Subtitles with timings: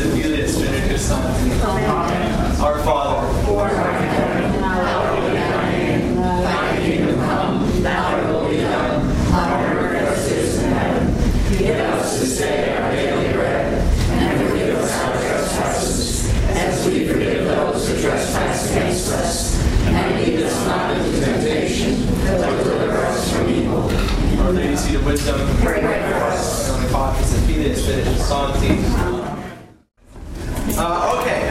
[0.00, 1.50] Filii et Spiritus Sancti.
[1.62, 2.60] Amen.
[2.60, 6.16] Our Father, who art in heaven, hallowed be thy name.
[6.16, 9.02] Thy kingdom come, thy will be done,
[9.32, 11.58] on earth as it is in heaven.
[11.58, 13.66] Give us this day our daily bread,
[14.08, 19.62] and forgive us our trespasses, as we forgive those who trespass against us.
[19.84, 23.90] And lead us not into temptation, but deliver us from evil.
[24.40, 26.70] Our Lady, seat of wisdom, pray for us.
[26.90, 29.11] Patris et Filii et Spiritus Sancti.
[30.76, 31.42] Uh, okay.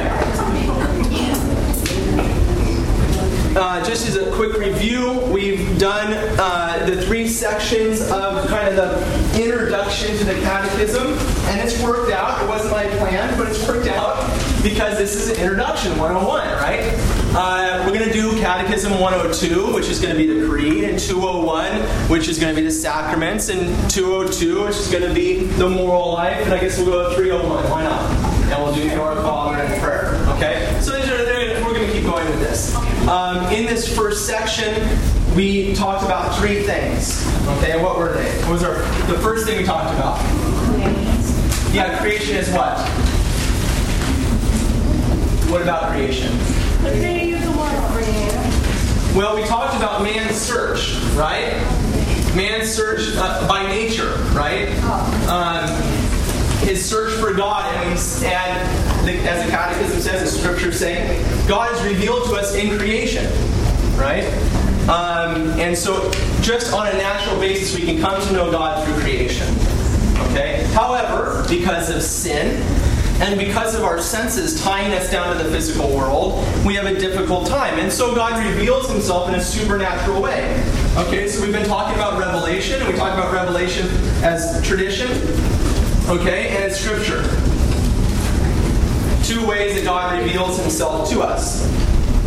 [3.53, 8.75] Uh, just as a quick review, we've done uh, the three sections of kind of
[8.75, 11.07] the introduction to the catechism,
[11.49, 12.41] and it's worked out.
[12.41, 14.15] It wasn't my plan, but it's worked out
[14.63, 16.93] because this is an introduction 101, right?
[17.35, 20.97] Uh, we're going to do Catechism 102, which is going to be the Creed, and
[20.97, 25.43] 201, which is going to be the sacraments, and 202, which is going to be
[25.43, 27.69] the moral life, and I guess we'll go to 301.
[27.69, 28.30] Why not?
[28.71, 30.15] And we'll do Our Father and prayer.
[30.35, 30.77] Okay?
[30.81, 32.73] So these are, we're going to keep going with this.
[33.07, 34.87] Um, in this first section,
[35.35, 37.27] we talked about three things.
[37.57, 38.29] Okay, what were they?
[38.43, 38.75] What was our
[39.07, 40.19] the first thing we talked about?
[41.73, 42.77] Yeah, creation is what?
[45.49, 46.31] What about creation?
[49.15, 51.51] Well, we talked about man's search, right?
[52.35, 54.69] Man's search uh, by nature, right?
[55.27, 56.00] Um,
[56.61, 57.89] his search for God, and,
[58.25, 62.77] and the, as the Catechism says, the Scripture saying, God is revealed to us in
[62.77, 63.25] creation,
[63.97, 64.25] right?
[64.89, 66.11] Um, and so,
[66.41, 69.47] just on a natural basis, we can come to know God through creation.
[70.31, 70.63] Okay.
[70.73, 72.61] However, because of sin,
[73.21, 76.97] and because of our senses tying us down to the physical world, we have a
[76.97, 77.77] difficult time.
[77.77, 80.59] And so God reveals himself in a supernatural way.
[80.97, 83.85] Okay, so we've been talking about revelation, and we talk about revelation
[84.23, 85.07] as tradition,
[86.11, 87.21] okay, and as scripture.
[89.23, 91.65] Two ways that God reveals himself to us.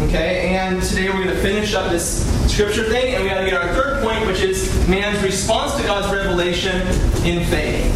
[0.04, 3.45] Okay, and today we're going to finish up this scripture thing, and we got to
[3.45, 6.80] get our third point, which is man's response to God's revelation
[7.27, 7.92] in faith.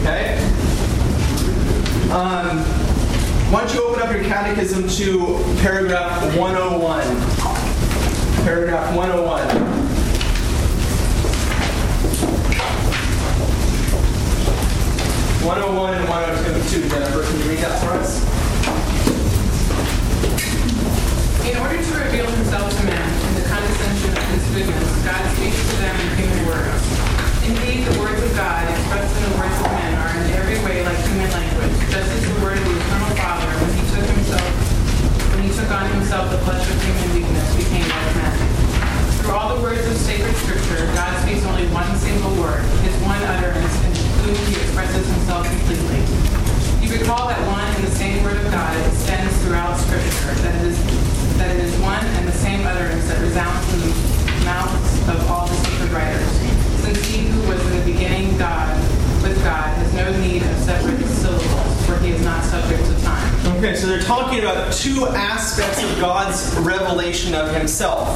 [0.00, 0.38] Okay?
[2.10, 2.58] Um,
[3.52, 8.44] why don't you open up your catechism to paragraph 101?
[8.44, 9.69] Paragraph 101.
[15.40, 16.84] One hundred one and one hundred two.
[16.84, 18.20] Jennifer, can you read that for us?
[21.48, 25.56] In order to reveal himself to men in the condescension of his goodness, God speaks
[25.56, 26.84] to them in human words.
[27.48, 30.84] Indeed, the words of God, expressed in the words of men, are in every way
[30.84, 34.44] like human language, just as the word of the eternal Father, when he took himself,
[35.34, 38.36] when he took on himself the flesh of human weakness, became like man.
[39.24, 43.18] Through all the words of sacred Scripture, God speaks only one single word, his one
[43.24, 43.89] utterance,
[44.22, 46.00] whom he expresses himself completely.
[46.84, 50.72] You recall that one and the same word of God extends throughout Scripture, that it
[50.72, 50.78] is
[51.38, 55.46] that it is one and the same utterance that resounds from the mouths of all
[55.46, 56.28] the sacred writers.
[56.84, 58.76] Since he who was in the beginning God
[59.22, 62.99] with God has no need of separate syllables, for he is not subject to.
[63.60, 68.08] Okay, so they're talking about two aspects of God's revelation of himself.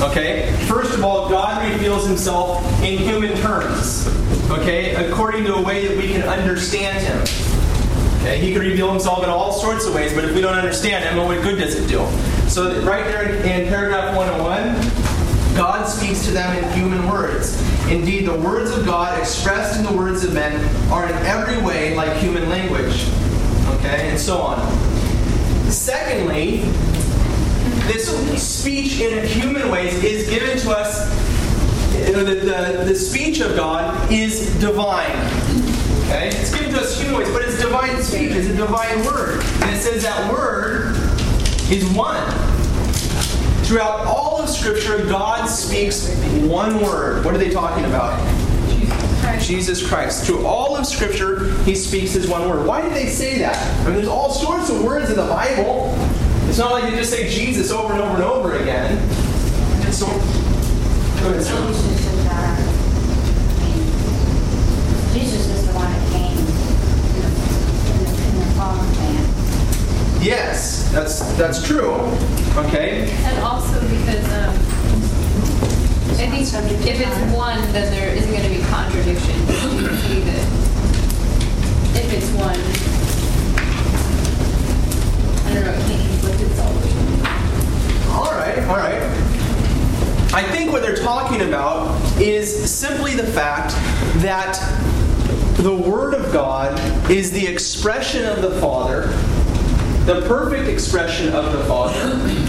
[0.00, 0.50] Okay?
[0.66, 4.08] First of all, God reveals himself in human terms.
[4.50, 4.94] Okay?
[4.94, 7.20] According to a way that we can understand him.
[8.20, 8.38] Okay?
[8.38, 11.18] He can reveal himself in all sorts of ways, but if we don't understand him,
[11.18, 11.98] well, what good does it do?
[12.48, 17.60] So, right there in, paragraph 101, God speaks to them in human words.
[17.90, 20.58] Indeed, the words of God expressed in the words of men
[20.90, 23.06] are in every way like human language.
[23.76, 24.10] Okay?
[24.10, 24.58] And so on.
[25.70, 26.62] Secondly,
[27.86, 28.08] this
[28.42, 31.08] speech in human ways is given to us.
[32.06, 35.16] You know, the, the, the speech of God is divine.
[36.04, 36.28] Okay?
[36.28, 38.32] It's given to us human ways, but it's divine speech.
[38.32, 39.42] It's a divine word.
[39.62, 40.96] And it says that word
[41.70, 42.24] is one.
[43.64, 46.08] Throughout all of Scripture, God speaks
[46.42, 47.24] one word.
[47.24, 48.18] What are they talking about?
[49.48, 50.26] Jesus Christ.
[50.26, 52.66] Jesus Through all of Scripture, He speaks His one word.
[52.66, 53.56] Why did they say that?
[53.80, 55.94] I mean, there's all sorts of words in the Bible.
[56.48, 58.98] It's not like they just say Jesus over and over and over again.
[59.84, 60.12] And so, go
[61.30, 61.66] ahead, sir.
[61.66, 62.56] Jesus is, I
[65.14, 67.28] Jesus is the one that came in the,
[67.94, 70.22] in the, in the form of man.
[70.22, 71.92] Yes, that's that's true.
[72.66, 73.10] Okay.
[73.24, 74.67] And also because um,
[76.20, 76.42] I think
[76.84, 79.36] if it's one, then there isn't going to be contradiction.
[81.94, 82.58] If it's one,
[85.46, 86.74] I don't know, it can't conflict itself.
[88.10, 89.00] All right, all right.
[90.34, 93.70] I think what they're talking about is simply the fact
[94.20, 94.58] that
[95.58, 96.76] the Word of God
[97.08, 99.06] is the expression of the Father,
[100.04, 102.47] the perfect expression of the Father.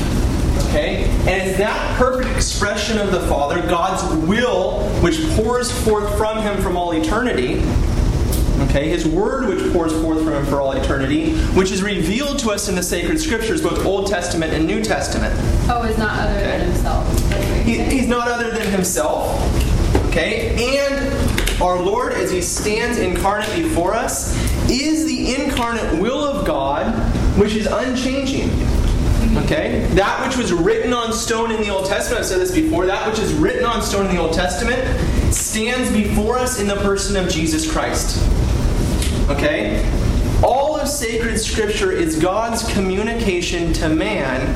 [0.67, 1.05] Okay?
[1.27, 6.61] And it's that perfect expression of the Father, God's will, which pours forth from Him
[6.61, 7.61] from all eternity.
[8.63, 12.51] Okay, His Word, which pours forth from Him for all eternity, which is revealed to
[12.51, 15.33] us in the sacred scriptures, both Old Testament and New Testament.
[15.69, 17.31] Oh, is not other than himself.
[17.63, 19.39] He, he's not other than himself.
[20.09, 20.77] Okay?
[20.81, 24.35] And our Lord, as he stands incarnate before us,
[24.69, 26.93] is the incarnate will of God,
[27.37, 28.49] which is unchanging.
[29.37, 29.85] Okay?
[29.91, 33.07] That which was written on stone in the Old Testament, I've said this before, that
[33.09, 34.83] which is written on stone in the Old Testament
[35.33, 38.17] stands before us in the person of Jesus Christ.
[39.29, 39.85] Okay?
[40.43, 44.55] All of sacred scripture is God's communication to man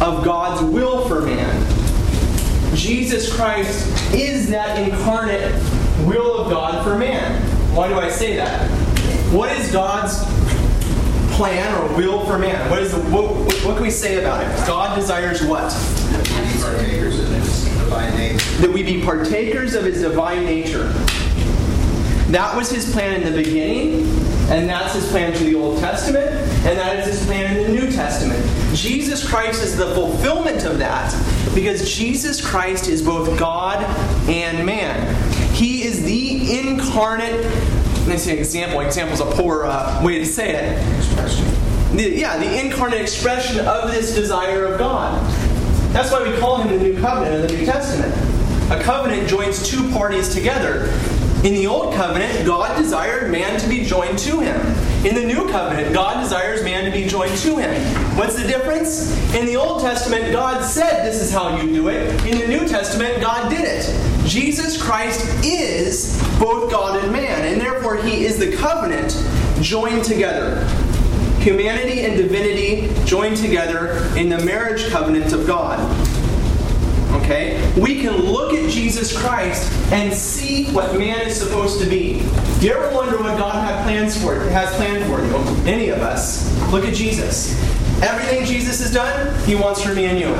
[0.00, 2.76] of God's will for man.
[2.76, 5.52] Jesus Christ is that incarnate
[6.06, 7.42] will of God for man.
[7.74, 8.70] Why do I say that?
[9.32, 10.22] What is God's
[11.38, 12.68] plan or will for man?
[12.68, 13.30] What is the, what,
[13.64, 14.66] what can we say about it?
[14.66, 15.70] God desires what?
[18.60, 20.88] That we be partakers of his divine nature.
[22.32, 24.08] That was his plan in the beginning,
[24.50, 26.26] and that's his plan to the Old Testament,
[26.66, 28.44] and that is his plan in the New Testament.
[28.76, 31.14] Jesus Christ is the fulfillment of that
[31.54, 33.84] because Jesus Christ is both God
[34.28, 35.14] and man.
[35.54, 37.44] He is the incarnate.
[38.08, 38.80] Me say an example.
[38.80, 41.92] Example is a poor uh, way to say it.
[41.94, 45.20] The- yeah, the incarnate expression of this desire of God.
[45.92, 48.14] That's why we call him the New Covenant of the New Testament.
[48.72, 50.86] A covenant joins two parties together.
[51.44, 54.60] In the Old Covenant, God desired man to be joined to him.
[55.06, 57.80] In the New Covenant, God desires man to be joined to him.
[58.16, 59.12] What's the difference?
[59.36, 62.10] In the Old Testament, God said this is how you do it.
[62.26, 64.28] In the New Testament, God did it.
[64.28, 69.12] Jesus Christ is both God and man, and therefore he is the covenant
[69.62, 70.66] joined together.
[71.38, 75.78] Humanity and divinity joined together in the marriage covenant of God.
[77.28, 77.60] Okay?
[77.78, 82.20] We can look at Jesus Christ and see what man is supposed to be.
[82.58, 85.70] Do You ever wonder what God had plans for has planned for you?
[85.70, 86.50] Any of us.
[86.72, 87.52] Look at Jesus.
[88.02, 90.34] Everything Jesus has done, he wants for me and you.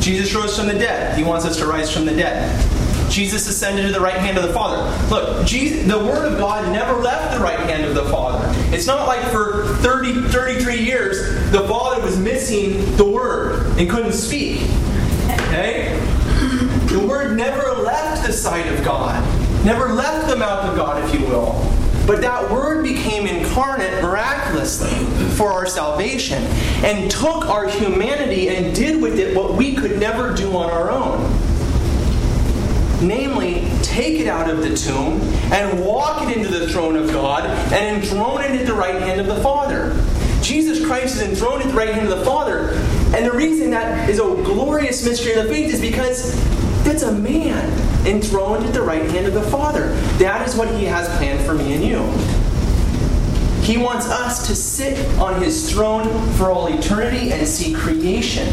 [0.00, 1.18] Jesus rose from the dead.
[1.18, 2.64] He wants us to rise from the dead.
[3.10, 4.96] Jesus ascended to the right hand of the Father.
[5.08, 8.46] Look, Jesus, the Word of God never left the right hand of the Father.
[8.72, 14.12] It's not like for 30, 33 years the Father was missing the Word and couldn't
[14.12, 14.60] speak.
[15.54, 15.96] Okay?
[16.92, 19.22] The Word never left the sight of God,
[19.64, 21.52] never left the mouth of God, if you will.
[22.08, 24.90] But that Word became incarnate miraculously
[25.36, 26.42] for our salvation
[26.84, 30.90] and took our humanity and did with it what we could never do on our
[30.90, 31.22] own
[33.00, 35.20] namely, take it out of the tomb
[35.52, 39.20] and walk it into the throne of God and enthrone it at the right hand
[39.20, 39.94] of the Father.
[40.40, 42.70] Jesus Christ is enthroned at the right hand of the Father.
[43.12, 46.34] And the reason that is a glorious mystery of the faith is because
[46.84, 49.88] that's a man enthroned at the right hand of the Father.
[50.18, 52.44] That is what he has planned for me and you.
[53.62, 58.46] He wants us to sit on his throne for all eternity and see creation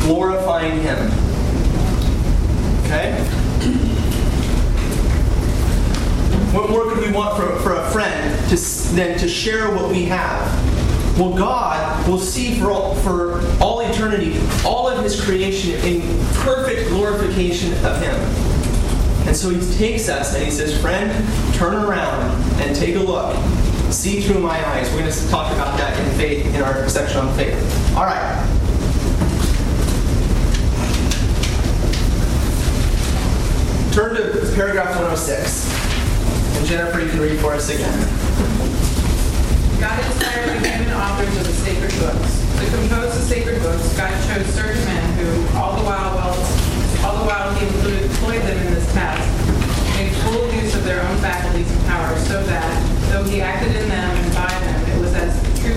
[0.00, 1.10] glorifying him.
[2.84, 3.18] Okay?
[6.52, 8.56] What more could we want for, for a friend to,
[8.94, 10.69] than to share what we have?
[11.20, 16.00] Well, God will see for all, for all eternity all of His creation in
[16.36, 18.14] perfect glorification of Him.
[19.28, 21.12] And so He takes us and He says, Friend,
[21.56, 22.22] turn around
[22.62, 23.36] and take a look.
[23.92, 24.90] See through my eyes.
[24.92, 27.54] We're going to talk about that in faith in our section on faith.
[27.94, 28.46] All right.
[33.92, 36.56] Turn to paragraph 106.
[36.56, 38.89] And Jennifer, you can read for us again.
[39.80, 42.36] God inspired the human authors of the sacred books.
[42.60, 46.36] To compose the sacred books, God chose certain men who, all the while, well,
[47.00, 49.24] all the while He employed them in this task,
[49.96, 52.68] made full use of their own faculties and powers, so that,
[53.08, 55.32] though He acted in them and by them, it was as
[55.64, 55.72] true,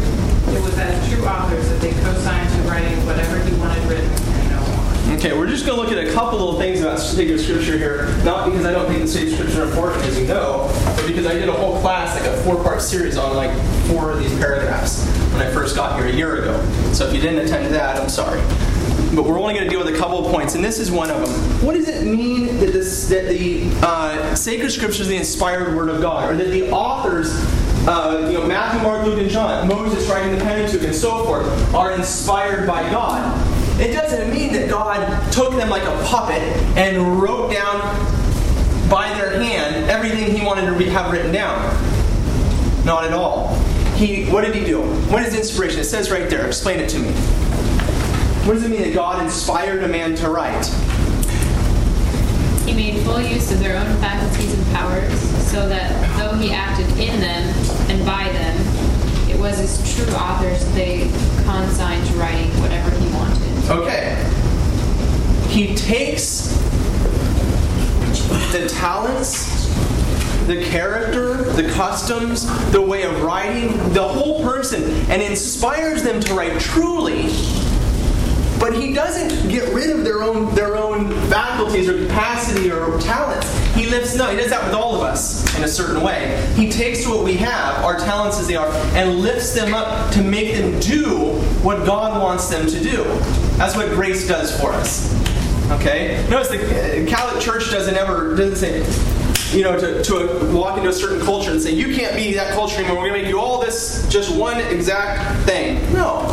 [0.51, 4.23] it was as true authors that they co-signed to writing whatever He wanted written.
[5.24, 8.08] Okay, we're just going to look at a couple little things about sacred scripture here.
[8.25, 11.36] Not because I don't think the sacred scripture important, as you know, but because I
[11.36, 15.42] did a whole class, like a four-part series on like four of these paragraphs when
[15.42, 16.62] I first got here a year ago.
[16.92, 18.42] So if you didn't attend that, I'm sorry.
[19.15, 21.10] But we're only going to deal with a couple of points, and this is one
[21.10, 21.65] of them.
[21.65, 25.88] What does it mean that this that the uh, sacred scripture is the inspired word
[25.88, 27.34] of God, or that the authors
[27.88, 31.74] uh, you know, Matthew, Mark, Luke, and John, Moses writing the Pentateuch, and so forth,
[31.74, 33.52] are inspired by God.
[33.80, 36.42] It doesn't mean that God took them like a puppet
[36.77, 37.80] and wrote down
[38.89, 41.60] by their hand everything He wanted to have written down.
[42.86, 43.56] Not at all.
[43.96, 44.82] He, what did he do?
[45.10, 45.80] What is inspiration?
[45.80, 46.46] It says right there.
[46.46, 47.12] Explain it to me.
[48.46, 50.65] What does it mean that God inspired a man to write?
[52.65, 56.88] He made full use of their own faculties and powers, so that though he acted
[57.00, 57.53] in them
[57.89, 58.58] and by them,
[59.30, 61.10] it was as true authors they
[61.46, 63.12] consigned to writing whatever he.
[63.70, 64.15] Okay.
[65.48, 66.48] He takes
[68.51, 69.67] the talents,
[70.48, 76.34] the character, the customs, the way of writing, the whole person, and inspires them to
[76.34, 77.32] write truly.
[78.60, 83.51] But he doesn't get rid of their own their own faculties or capacity or talents.
[83.75, 86.51] He lifts no, he does that with all of us in a certain way.
[86.55, 90.22] He takes what we have, our talents as they are, and lifts them up to
[90.22, 93.03] make them do what God wants them to do.
[93.57, 95.13] That's what grace does for us.
[95.72, 96.25] Okay?
[96.29, 100.77] Notice the uh, Catholic Church doesn't ever doesn't say, you know, to, to a, walk
[100.77, 102.98] into a certain culture and say, you can't be that culture anymore.
[102.98, 105.81] We're going to make you all this, just one exact thing.
[105.93, 106.27] No.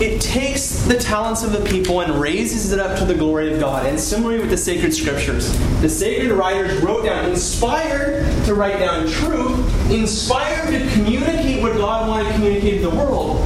[0.00, 3.60] It takes the talents of the people and raises it up to the glory of
[3.60, 3.86] God.
[3.86, 9.06] And similarly with the sacred scriptures, the sacred writers wrote down, inspired to write down
[9.08, 13.38] truth, inspired to communicate what God wanted to communicate to the world,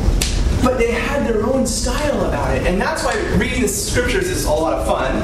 [0.62, 2.67] but they had their own style about it.
[2.67, 5.23] And that's why reading the scriptures is a lot of fun,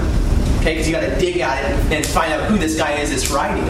[0.61, 3.11] okay, because you got to dig at it and find out who this guy is
[3.11, 3.65] that's writing.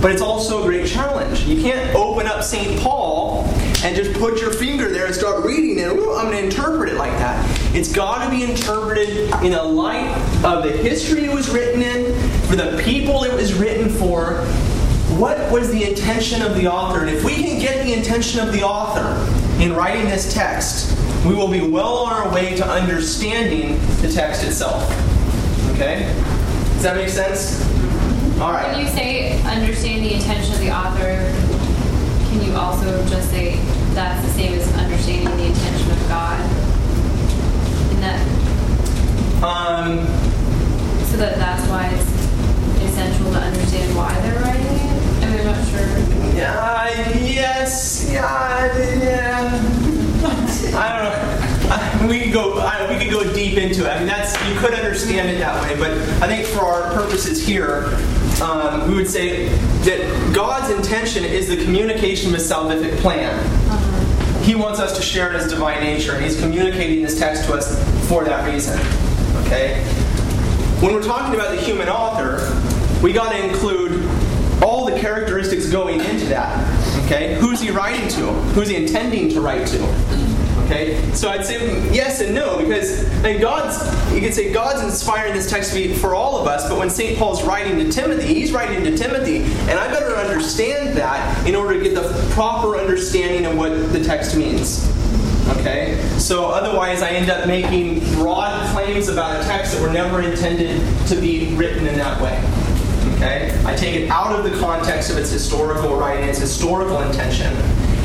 [0.00, 1.44] But it's also a great challenge.
[1.44, 2.80] You can't open up St.
[2.80, 3.44] Paul
[3.84, 5.88] and just put your finger there and start reading it.
[5.88, 7.46] I'm going to interpret it like that.
[7.74, 10.12] It's got to be interpreted in the light
[10.44, 12.14] of the history it was written in,
[12.48, 14.44] for the people it was written for.
[15.18, 17.00] What was the intention of the author?
[17.00, 19.14] And if we can get the intention of the author
[19.62, 20.90] in writing this text,
[21.24, 24.82] we will be well on our way to understanding the text itself.
[25.70, 26.12] Okay?
[26.74, 27.62] Does that make sense?
[28.40, 28.74] All right.
[28.74, 31.30] When you say understand the intention of the author,
[32.28, 33.54] can you also just say
[33.94, 36.40] that's the same as understanding the intention of God?
[37.92, 38.18] In that,
[39.44, 39.98] Um,
[41.06, 45.22] so that that's why it's essential to understand why they're writing it.
[45.22, 46.01] I mean, I'm not sure.
[46.34, 49.68] Yeah, yes, yeah, yeah.
[50.74, 51.74] I don't know.
[51.74, 52.58] I- We could go.
[52.58, 53.88] I, we could go deep into it.
[53.90, 57.44] I mean, that's you could understand it that way, but I think for our purposes
[57.46, 57.84] here,
[58.42, 59.48] um, we would say
[59.84, 63.32] that God's intention is the communication of His salvific plan.
[64.42, 67.54] He wants us to share in His divine nature, and He's communicating this text to
[67.54, 68.78] us for that reason.
[69.46, 69.82] Okay.
[70.80, 72.40] When we're talking about the human author,
[73.02, 74.02] we got to include
[74.62, 77.04] all the characteristics going into that.
[77.04, 77.34] Okay?
[77.34, 78.32] Who's he writing to?
[78.54, 79.82] Who's he intending to write to?
[80.64, 81.00] Okay?
[81.12, 81.58] So I'd say
[81.92, 83.04] yes and no, because
[83.40, 87.18] God's, you could say God's inspiring this text for all of us, but when St.
[87.18, 91.74] Paul's writing to Timothy, he's writing to Timothy, and I better understand that in order
[91.74, 94.88] to get the proper understanding of what the text means.
[95.58, 96.00] Okay?
[96.18, 100.80] So otherwise, I end up making broad claims about a text that were never intended
[101.08, 102.40] to be written in that way.
[103.22, 103.56] Okay?
[103.64, 107.52] I take it out of the context of its historical writing, its historical intention,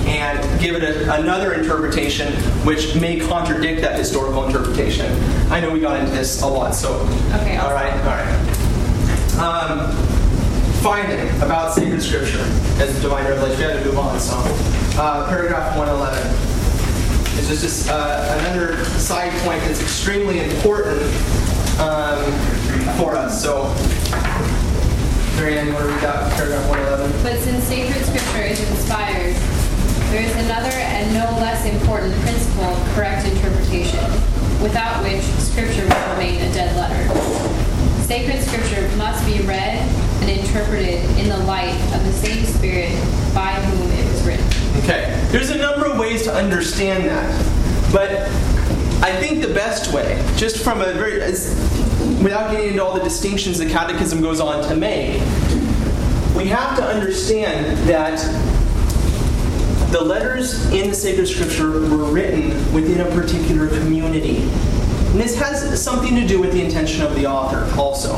[0.06, 2.32] and give it a, another interpretation
[2.64, 5.12] which may contradict that historical interpretation.
[5.52, 7.00] I know we got into this a lot, so.
[7.42, 8.58] Okay, All right, all right.
[9.40, 9.92] Um,
[10.84, 12.44] finally, about sacred scripture
[12.80, 13.58] as divine revelation.
[13.58, 14.36] We have to move on, so.
[15.00, 21.02] Uh, paragraph 111 is just this, uh, another side point that's extremely important
[21.80, 22.24] um,
[22.98, 23.42] for us.
[23.42, 23.74] So,
[25.38, 27.12] Marianne, you want to read that paragraph 111?
[27.22, 29.36] But since sacred scripture is inspired,
[30.10, 34.02] there is another and no less important principle of correct interpretation,
[34.66, 36.98] without which scripture will remain a dead letter.
[38.02, 39.78] Sacred scripture must be read
[40.26, 42.90] and interpreted in the light of the same Spirit
[43.36, 44.46] by whom it was written.
[44.84, 48.10] Okay, there's a number of ways to understand that, but
[49.04, 51.54] I think the best way, just from a very, as,
[52.22, 55.20] without getting into all the distinctions the Catechism goes on to make,
[56.36, 58.20] we have to understand that
[59.92, 64.38] the letters in the sacred scripture were written within a particular community.
[65.12, 68.14] And this has something to do with the intention of the author also.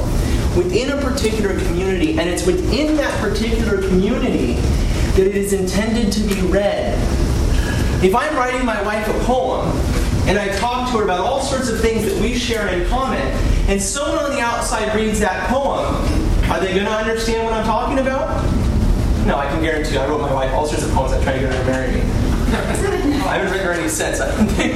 [0.58, 6.22] Within a particular community, and it's within that particular community that it is intended to
[6.22, 6.98] be read.
[8.04, 9.68] If I'm writing my wife a poem
[10.28, 13.22] and I talk to her about all sorts of things that we share in common,
[13.70, 15.94] and someone on the outside reads that poem,
[16.50, 18.44] are they going to understand what I'm talking about?
[19.28, 21.34] No, I can guarantee you, I wrote my wife all sorts of poems that try
[21.34, 22.02] to get her to marry me.
[22.02, 24.76] I haven't written her any since, I don't think.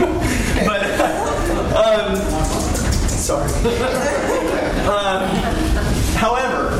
[0.68, 0.84] but,
[1.76, 2.18] um,
[3.10, 3.50] sorry.
[4.88, 5.28] um,
[6.14, 6.80] however,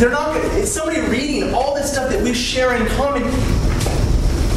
[0.00, 3.22] they're not going to, somebody reading all this stuff that we share in common,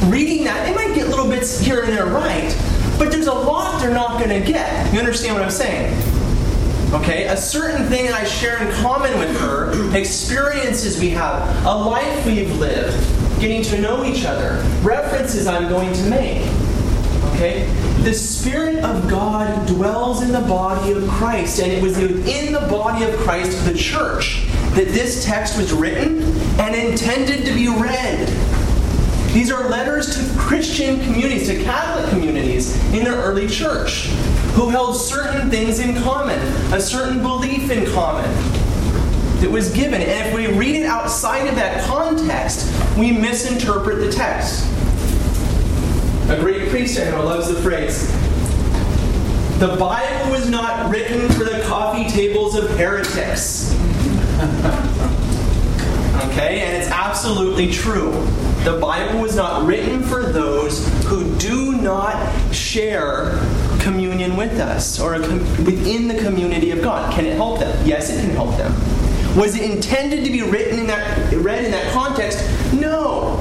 [0.09, 2.57] reading that, they might get little bits here and there right,
[2.97, 4.91] but there's a lot they're not going to get.
[4.91, 6.10] You understand what I'm saying?
[6.93, 12.25] Okay, a certain thing I share in common with her, experiences we have, a life
[12.25, 16.45] we've lived, getting to know each other, references I'm going to make.
[17.33, 17.65] Okay?
[18.01, 22.59] The Spirit of God dwells in the body of Christ, and it was within the
[22.67, 26.21] body of Christ, the church, that this text was written
[26.59, 28.27] and intended to be read.
[29.31, 34.09] These are letters to Christian communities, to Catholic communities in the early church,
[34.53, 36.39] who held certain things in common,
[36.73, 38.29] a certain belief in common
[39.41, 40.01] that was given.
[40.01, 44.67] And if we read it outside of that context, we misinterpret the text.
[46.29, 48.09] A great know loves the phrase
[49.59, 53.73] The Bible was not written for the coffee tables of heretics.
[56.29, 58.11] okay, and it's absolutely true.
[58.63, 63.39] The Bible was not written for those who do not share
[63.81, 67.13] communion with us or within the community of God.
[67.13, 67.87] Can it help them?
[67.87, 68.71] Yes, it can help them.
[69.37, 72.39] Was it intended to be written in that read in that context?
[72.73, 73.39] No.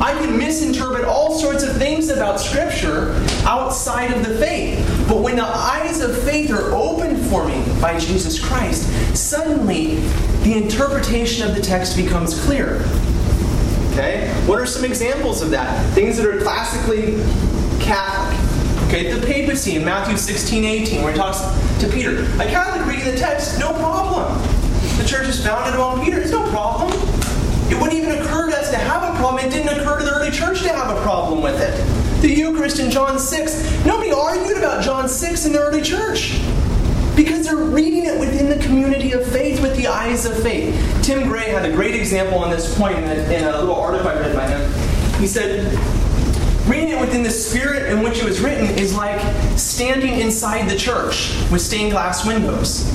[0.00, 3.12] I can misinterpret all sorts of things about Scripture
[3.46, 4.78] outside of the faith.
[5.08, 9.96] But when the eyes of faith are opened for me by Jesus Christ, suddenly
[10.42, 12.84] the interpretation of the text becomes clear.
[13.92, 14.32] Okay?
[14.46, 15.94] What are some examples of that?
[15.94, 17.16] Things that are classically
[17.80, 18.43] Catholic.
[18.94, 21.40] Okay, the papacy in Matthew 16, 18, where he talks
[21.80, 22.22] to Peter.
[22.40, 24.40] A Catholic reading the text, no problem.
[24.98, 26.92] The church is founded on Peter, it's no problem.
[27.72, 29.44] It wouldn't even occur to us to have a problem.
[29.44, 32.22] It didn't occur to the early church to have a problem with it.
[32.22, 36.40] The Eucharist in John 6, nobody argued about John 6 in the early church
[37.16, 40.72] because they're reading it within the community of faith with the eyes of faith.
[41.02, 44.06] Tim Gray had a great example on this point in a, in a little article
[44.06, 45.20] I read by him.
[45.20, 45.76] He said,
[46.66, 49.20] Reading it within the spirit in which it was written is like
[49.58, 52.88] standing inside the church with stained glass windows.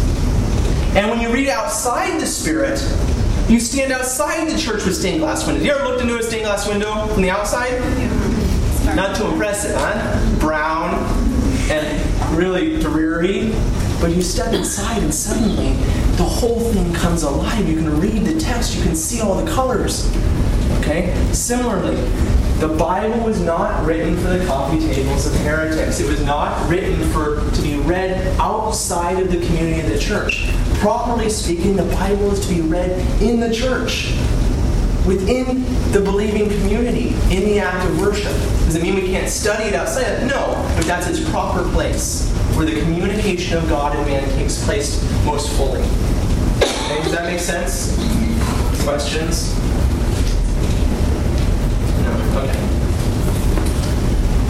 [0.95, 2.79] And when you read outside the spirit,
[3.47, 5.63] you stand outside the church with stained glass windows.
[5.63, 7.79] You ever looked into a stained glass window from the outside?
[8.95, 10.39] Not too impressive, huh?
[10.39, 10.95] Brown
[11.69, 13.53] and really dreary.
[14.01, 15.73] But you step inside and suddenly
[16.15, 17.69] the whole thing comes alive.
[17.69, 20.11] You can read the text, you can see all the colors.
[20.79, 21.13] Okay?
[21.33, 21.97] Similarly,
[22.59, 25.99] the Bible was not written for the coffee tables of heretics.
[25.99, 30.51] It was not written for to be read outside of the community of the church.
[30.75, 32.91] Properly speaking, the Bible is to be read
[33.21, 34.13] in the church,
[35.07, 38.33] within the believing community, in the act of worship.
[38.65, 40.23] Does it mean we can't study it outside?
[40.23, 40.29] Of?
[40.29, 45.01] No, but that's its proper place, where the communication of God and man takes place
[45.25, 45.81] most fully.
[45.81, 47.95] Okay, does that make sense?
[48.83, 49.55] Questions?
[52.03, 52.11] No?
[52.43, 52.59] Okay.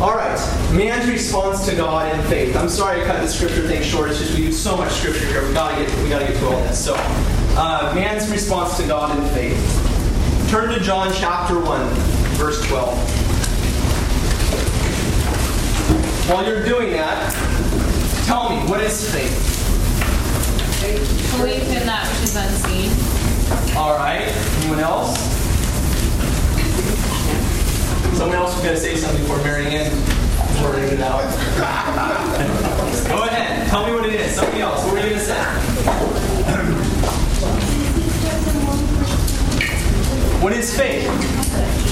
[0.02, 0.29] All right,
[0.74, 2.56] man's response to God in faith.
[2.56, 4.10] I'm sorry I cut the scripture thing short.
[4.10, 5.48] It's just we use so much scripture here.
[5.48, 6.84] We gotta get we gotta get to all this.
[6.84, 10.50] So, uh, man's response to God in faith.
[10.50, 11.88] Turn to John chapter one,
[12.38, 12.98] verse 12.
[16.30, 17.34] While you're doing that,
[18.26, 19.48] tell me what is faith.
[21.38, 23.78] Belief in that which is unseen.
[23.78, 24.28] All right.
[24.62, 25.18] Anyone else?
[28.18, 30.19] Someone else was going to say something before Mary Ann
[30.60, 31.22] blurted it out.
[33.08, 33.68] Go ahead.
[33.70, 34.36] Tell me what it is.
[34.36, 34.84] Somebody else.
[34.84, 35.40] What were you going to say?
[40.42, 41.08] What is faith?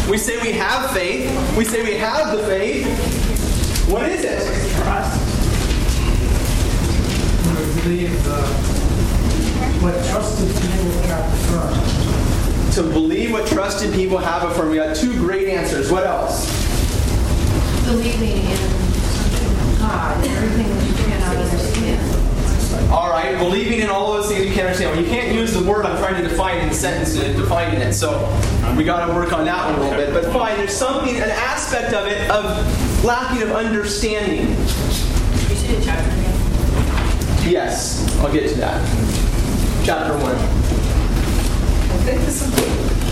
[0.10, 1.58] We say we have faith.
[1.58, 2.88] We say we have the faith.
[3.90, 4.40] What is it?
[4.82, 5.20] Trust.
[7.46, 8.48] I believe uh,
[9.82, 12.74] what trusted people have affirmed.
[12.76, 14.72] To believe what trusted people have affirmed.
[14.72, 15.92] We got two great answers.
[15.92, 16.57] What else?
[17.88, 18.58] Believing in
[19.80, 22.92] God, everything that you cannot understand.
[22.92, 24.92] All right, believing in all those things you can't understand.
[24.92, 27.80] Well, you can't use the word I'm trying to define in the sentence and defining
[27.80, 27.94] it.
[27.94, 28.28] So
[28.76, 30.14] we got to work on that one a little bit.
[30.14, 34.50] But fine, there's something, an aspect of it of lacking of understanding.
[34.50, 37.50] You should do chapter again.
[37.50, 38.86] Yes, I'll get to that.
[39.86, 40.36] Chapter one.
[40.36, 42.52] I think this is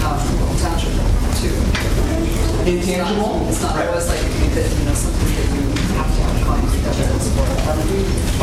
[0.01, 1.05] possible, tangible,
[1.39, 2.24] too.
[2.65, 3.45] Intangible.
[3.47, 3.87] It's not Right.
[3.87, 5.61] always like, you could, you know, something that you
[6.01, 7.45] have to have copies of evidence for.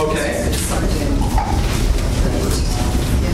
[0.07, 0.47] Okay.
[0.47, 1.11] It's something that,
[3.19, 3.27] you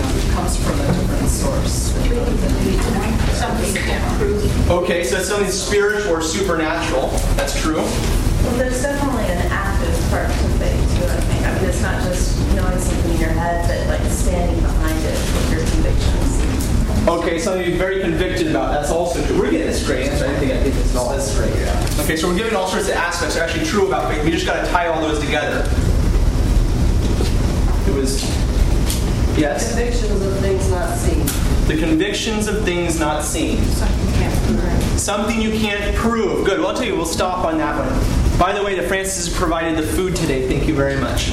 [0.00, 1.92] know, comes from a different source.
[1.92, 4.70] Something you can't prove.
[4.70, 7.08] Okay, so it's something spiritual or supernatural.
[7.36, 7.76] That's true.
[7.82, 11.46] Well, there's definitely an active part to faith too, I think.
[11.46, 15.12] I mean, it's not just knowing something in your head, but like standing behind it
[15.12, 16.71] with your convictions.
[17.08, 18.72] Okay, something you're very convicted about.
[18.72, 19.38] That's also true.
[19.40, 20.24] We're getting this great answer.
[20.24, 22.04] I didn't think I'd get this at all.
[22.04, 24.24] Okay, so we're giving all sorts of aspects that are actually true about faith.
[24.24, 25.68] We just got to tie all those together.
[27.88, 28.22] It was.
[29.36, 29.74] Yes?
[29.74, 31.26] The convictions of things not seen.
[31.66, 33.64] The convictions of things not seen.
[34.96, 36.44] Something you can't prove.
[36.44, 36.60] Good.
[36.60, 38.38] Well, I'll tell you, we'll stop on that one.
[38.38, 40.46] By the way, the Francis has provided the food today.
[40.46, 41.32] Thank you very much.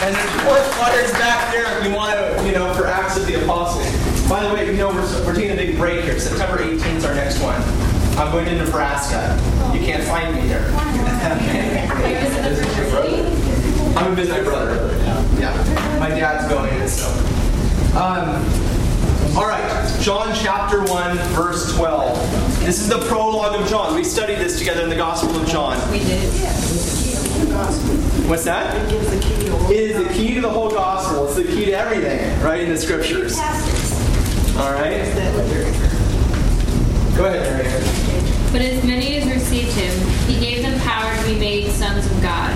[0.00, 3.26] And there's more flyers back there if you want to, you know, for Acts of
[3.26, 3.84] the Apostles.
[4.28, 6.20] By the way, you know, we're, we're taking a big break here.
[6.20, 7.60] September 18th is our next one.
[8.16, 9.34] I'm going to Nebraska.
[9.74, 10.70] You can't find me there.
[13.96, 14.96] I'm a visit my brother.
[15.40, 15.98] Yeah.
[15.98, 17.08] My dad's going, so.
[17.98, 18.44] Um,
[19.36, 22.60] all right, John chapter 1, verse 12.
[22.60, 23.96] This is the prologue of John.
[23.96, 25.76] We studied this together in the Gospel of John.
[25.90, 26.32] We did.
[28.28, 28.76] What's that?
[28.76, 29.70] It gives the key to all.
[29.70, 31.26] It is the key to the whole gospel.
[31.26, 33.36] It's the key to everything, right, in the scriptures.
[34.56, 35.02] All right?
[37.16, 37.68] Go ahead, Mary.
[38.52, 42.22] But as many as received him, he gave them power to be made sons of
[42.22, 42.52] God,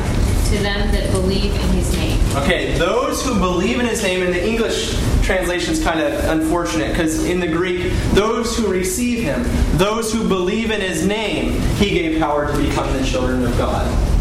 [0.50, 2.20] to them that believe in his name.
[2.36, 6.90] Okay, those who believe in his name, in the English translation is kind of unfortunate
[6.92, 9.42] because in the Greek, those who receive him,
[9.78, 14.11] those who believe in his name, he gave power to become the children of God.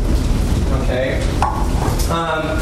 [0.72, 1.22] Okay?
[2.10, 2.60] Um,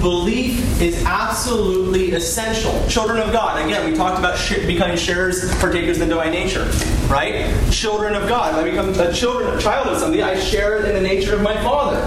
[0.00, 2.72] belief is absolutely essential.
[2.88, 6.64] Children of God, again, we talked about sh- becoming sharers, partakers in the divine nature,
[7.08, 7.52] right?
[7.70, 8.54] Children of God.
[8.54, 11.54] I become a children, a child of somebody, I share in the nature of my
[11.62, 11.98] Father,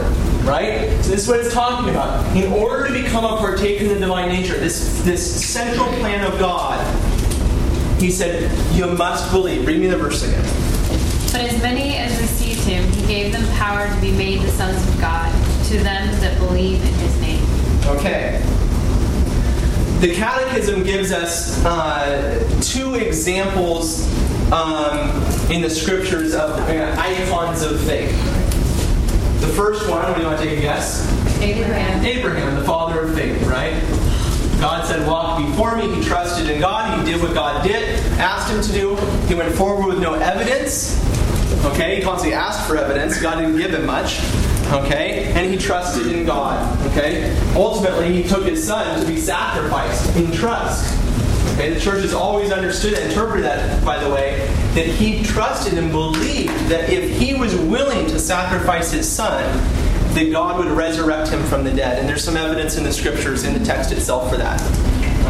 [0.50, 0.90] right?
[1.04, 2.36] So this is what it's talking about.
[2.38, 6.38] In order to become a partaker in the divine nature, this this central plan of
[6.40, 6.80] God,
[8.00, 9.66] He said, you must believe.
[9.68, 10.44] Read me the verse again.
[11.32, 12.18] But as many as
[12.78, 15.32] he gave them power to be made the sons of God,
[15.66, 17.44] to them that believe in his name.
[17.86, 18.42] Okay.
[20.00, 24.08] The Catechism gives us uh, two examples
[24.52, 25.10] um,
[25.52, 28.12] in the scriptures of uh, icons of faith.
[29.42, 31.08] The first one, what do you want to take a guess?
[31.42, 32.06] Abraham.
[32.06, 33.74] Abraham, the father of faith, right?
[34.60, 35.96] God said, Walk before me.
[35.96, 37.00] He trusted in God.
[37.00, 38.96] He did what God did, asked him to do.
[39.28, 41.00] He went forward with no evidence.
[41.66, 41.98] Okay?
[41.98, 43.22] He constantly asked for evidence.
[43.22, 44.20] God didn't give him much.
[44.72, 45.32] Okay?
[45.36, 46.80] And he trusted in God.
[46.88, 47.36] Okay?
[47.56, 50.96] Ultimately, he took his son to be sacrificed in trust.
[51.54, 51.74] Okay?
[51.74, 55.92] The church has always understood and interpreted that, by the way, that he trusted and
[55.92, 59.44] believed that if he was willing to sacrifice his son,
[60.14, 62.00] that God would resurrect him from the dead.
[62.00, 64.62] And there's some evidence in the scriptures, in the text itself, for that.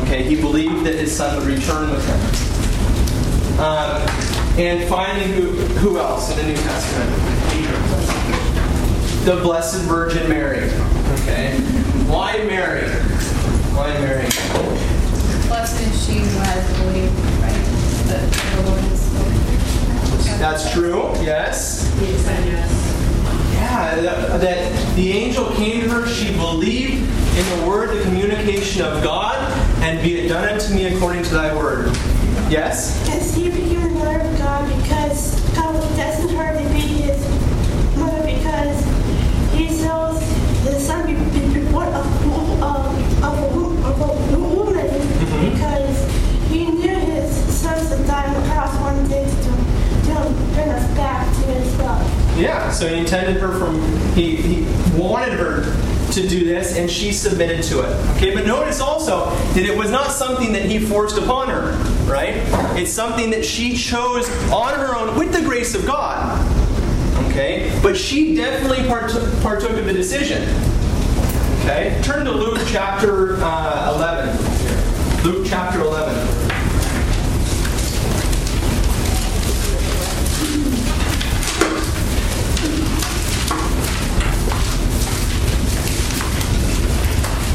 [0.04, 3.60] Okay, he believed that his son would return with him.
[3.60, 7.10] Um, and finally, who, who else in the New Testament?
[9.24, 10.70] The Blessed Virgin Mary.
[11.22, 11.58] Okay,
[12.08, 12.90] why Mary?
[13.74, 14.28] Why Mary?
[15.48, 17.64] Blessed is she who has believed, right?
[18.08, 20.40] That the Lord has spoken.
[20.40, 21.04] That's true.
[21.24, 21.90] Yes.
[22.02, 22.26] Yes.
[23.54, 28.82] Yeah, that, that the angel came to her, she believed in the word, the communication
[28.82, 29.38] of God,
[29.84, 31.96] and be it done unto me according to thy word.
[32.50, 33.00] Yes?
[33.06, 37.22] Because he became the mother of God because God destined her to be his
[37.96, 38.84] mother because
[39.54, 40.20] he knows
[40.64, 42.06] the son be, be, born of,
[42.64, 45.52] of, of, a, wo- of a woman mm-hmm.
[45.52, 50.70] because he knew his sons would die on the cross one day to, to bring
[50.70, 52.40] us back to his love.
[52.40, 53.80] Yeah, so he intended her from,
[54.16, 55.62] he, he wanted her
[56.14, 58.16] to do this, and she submitted to it.
[58.16, 61.78] Okay, but notice also that it was not something that he forced upon her,
[62.10, 62.34] right?
[62.76, 66.40] It's something that she chose on her own with the grace of God.
[67.28, 70.44] Okay, but she definitely partook, partook of the decision.
[71.62, 75.24] Okay, turn to Luke chapter uh, 11.
[75.24, 76.16] Luke chapter 11.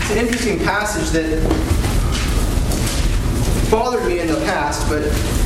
[0.01, 1.74] It's an interesting passage that
[3.71, 5.03] bothered me in the past, but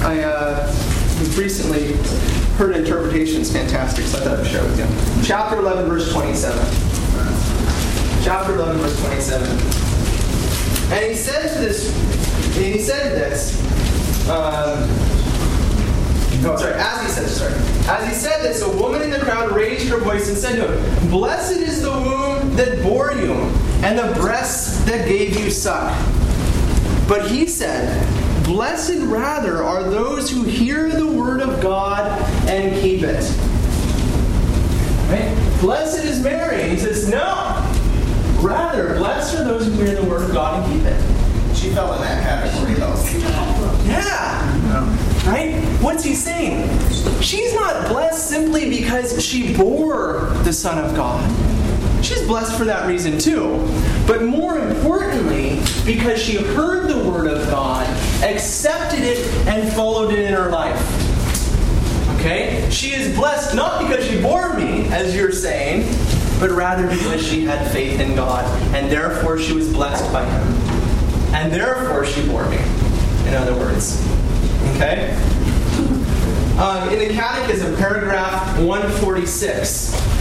[0.06, 0.66] I uh,
[1.36, 1.92] recently
[2.56, 3.40] heard an interpretation.
[3.40, 5.24] It's fantastic, so I thought I'd share with you.
[5.24, 6.58] Chapter 11, verse 27.
[8.22, 9.48] Chapter 11, verse 27.
[10.92, 11.94] And he said to this,
[12.56, 13.58] and he said this,
[14.28, 14.88] um,
[16.42, 17.54] no, sorry, as he said, sorry.
[17.88, 20.72] As he said this, a woman in the crowd raised her voice and said to
[20.72, 23.32] him, Blessed is the womb that bore you,
[23.82, 25.96] and the breasts that gave you suck.
[27.08, 28.06] But he said,
[28.44, 32.06] Blessed rather are those who hear the word of God
[32.46, 33.24] and keep it.
[35.08, 35.58] Right?
[35.60, 36.68] Blessed is Mary.
[36.68, 37.64] He says, No.
[38.40, 41.56] Rather, blessed are those who hear the word of God and keep it.
[41.56, 42.94] She fell in that category, though.
[43.84, 44.04] Yeah.
[44.66, 45.30] yeah.
[45.30, 45.64] Right?
[45.80, 46.68] What's he saying?
[47.22, 51.26] She's not blessed simply because she bore the Son of God.
[52.02, 53.58] She's blessed for that reason too.
[54.06, 57.86] But more importantly, because she heard the Word of God,
[58.22, 60.78] accepted it, and followed it in her life.
[62.18, 62.68] Okay?
[62.70, 65.88] She is blessed not because she bore me, as you're saying,
[66.40, 70.48] but rather because she had faith in God, and therefore she was blessed by Him.
[71.34, 72.58] And therefore she bore me,
[73.26, 74.02] in other words.
[74.74, 75.14] Okay?
[76.58, 80.17] Um, in the Catechism, paragraph 146.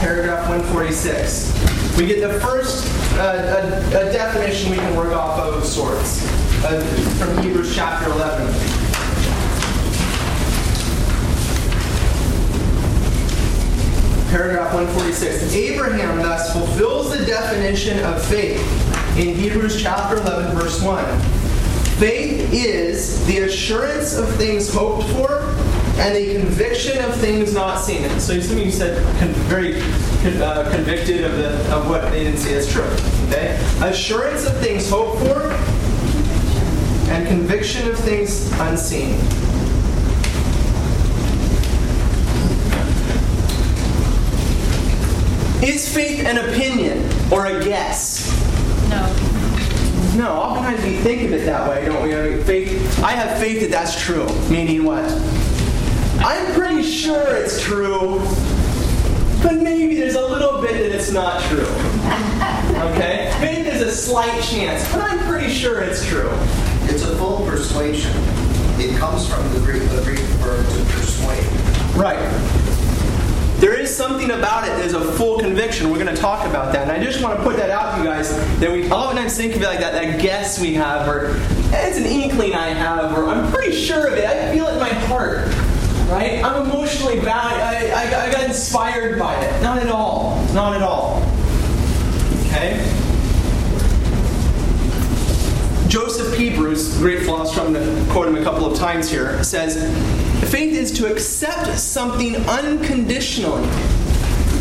[0.00, 1.96] Paragraph 146.
[1.96, 2.86] We get the first
[3.18, 6.24] uh, a, a definition we can work off of of sorts
[6.64, 6.82] uh,
[7.18, 8.46] from Hebrews chapter 11.
[14.28, 15.54] Paragraph 146.
[15.54, 18.60] Abraham thus fulfills the definition of faith
[19.16, 21.04] in Hebrews chapter 11, verse 1.
[21.96, 25.40] Faith is the assurance of things hoped for
[25.98, 28.08] and the conviction of things not seen.
[28.20, 29.80] So you see, you said con- very
[30.22, 32.84] con- uh, convicted of the of what they didn't see as true.
[33.28, 35.50] Okay, assurance of things hoped for
[37.10, 39.14] and conviction of things unseen.
[45.62, 48.30] Is faith an opinion or a guess?
[48.90, 49.06] No.
[50.16, 52.14] No, oftentimes we think of it that way, don't we?
[52.14, 53.02] I mean, faith.
[53.02, 54.26] I have faith that that's true.
[54.48, 55.04] Meaning what?
[56.18, 58.20] I'm pretty sure it's true,
[59.42, 61.66] but maybe there's a little bit that it's not true.
[62.92, 63.36] Okay?
[63.40, 66.30] Maybe there's a slight chance, but I'm pretty sure it's true.
[66.84, 68.12] It's a full persuasion.
[68.78, 71.44] It comes from the Greek, the Greek verb to persuade.
[71.96, 72.18] Right.
[73.58, 74.76] There is something about it.
[74.76, 75.90] There's a full conviction.
[75.90, 78.02] We're going to talk about that, and I just want to put that out to
[78.02, 78.30] you guys.
[78.60, 79.92] That we oftentimes think of it like that.
[79.92, 81.36] That guess we have, or
[81.72, 84.26] it's an inkling I have, or I'm pretty sure of it.
[84.26, 85.48] I feel it in my heart.
[86.08, 86.42] Right?
[86.42, 87.54] I'm emotionally bound.
[87.54, 89.62] I, I, I got inspired by it.
[89.62, 90.40] Not at all.
[90.52, 91.20] Not at all.
[92.46, 92.78] Okay.
[95.88, 99.76] Joseph Pieper, great philosopher, I'm going to quote him a couple of times here, says,
[100.50, 103.68] Faith is to accept something unconditionally,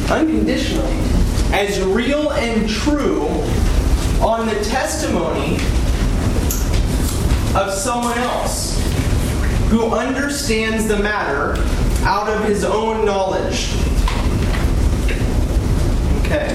[0.10, 0.98] unconditionally,
[1.52, 3.28] as real and true
[4.22, 5.56] on the testimony
[7.56, 8.95] of someone else
[9.70, 11.56] who understands the matter
[12.06, 13.74] out of his own knowledge.
[16.22, 16.54] Okay.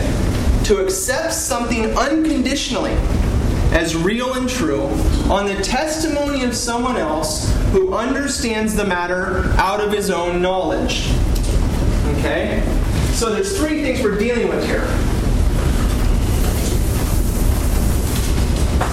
[0.64, 2.94] To accept something unconditionally
[3.72, 4.84] as real and true
[5.30, 11.10] on the testimony of someone else who understands the matter out of his own knowledge.
[12.18, 12.62] Okay?
[13.12, 14.86] So there's three things we're dealing with here.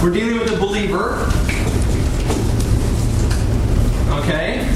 [0.02, 1.28] We're dealing with a believer.
[4.18, 4.66] Okay?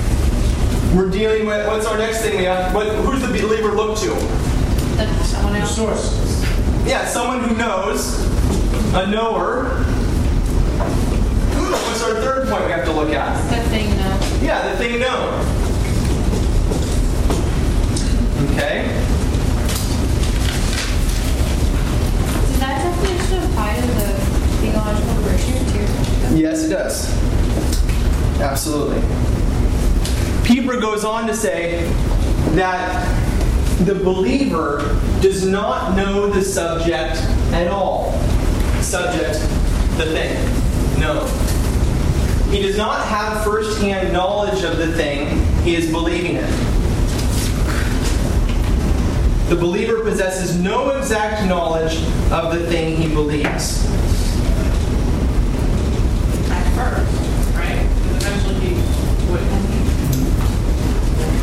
[0.95, 2.71] We're dealing with what's our next thing, Leah?
[2.71, 4.11] What, who's the believer look to?
[4.11, 6.23] The, someone The source.
[6.87, 8.21] Yeah, someone who knows,
[8.95, 9.65] a knower.
[11.59, 13.35] What's our third point we have to look at?
[13.51, 14.19] The thing, no.
[14.43, 15.41] Yeah, the thing known.
[18.53, 18.87] Okay?
[22.47, 24.15] Does that definition apply to the
[24.61, 26.37] theological virtue too?
[26.37, 27.11] Yes, it does.
[28.41, 29.01] Absolutely.
[30.45, 31.85] Peter goes on to say
[32.55, 33.09] that
[33.87, 37.17] the believer does not know the subject
[37.55, 38.13] at all.
[38.83, 39.41] Subject,
[39.97, 40.37] the thing.
[41.01, 41.25] No.
[42.51, 46.51] He does not have first-hand knowledge of the thing he is believing in.
[49.49, 51.97] The believer possesses no exact knowledge
[52.31, 53.87] of the thing he believes.
[56.51, 57.89] at first, right?
[58.03, 59.73] Because eventually he would.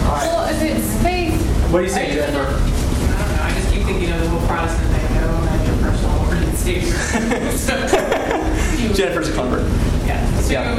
[0.10, 1.40] Well, if it's faith,
[1.72, 2.40] What do you say, Are you Jennifer?
[2.40, 3.44] I don't know.
[3.44, 5.06] I just keep thinking of the whole Protestant thing.
[5.06, 7.52] I don't have your personal Lord and Savior.
[7.58, 7.74] So,
[8.96, 9.62] Jennifer's a convert.
[10.08, 10.40] Yeah.
[10.42, 10.72] So, Yeah.
[10.72, 10.76] I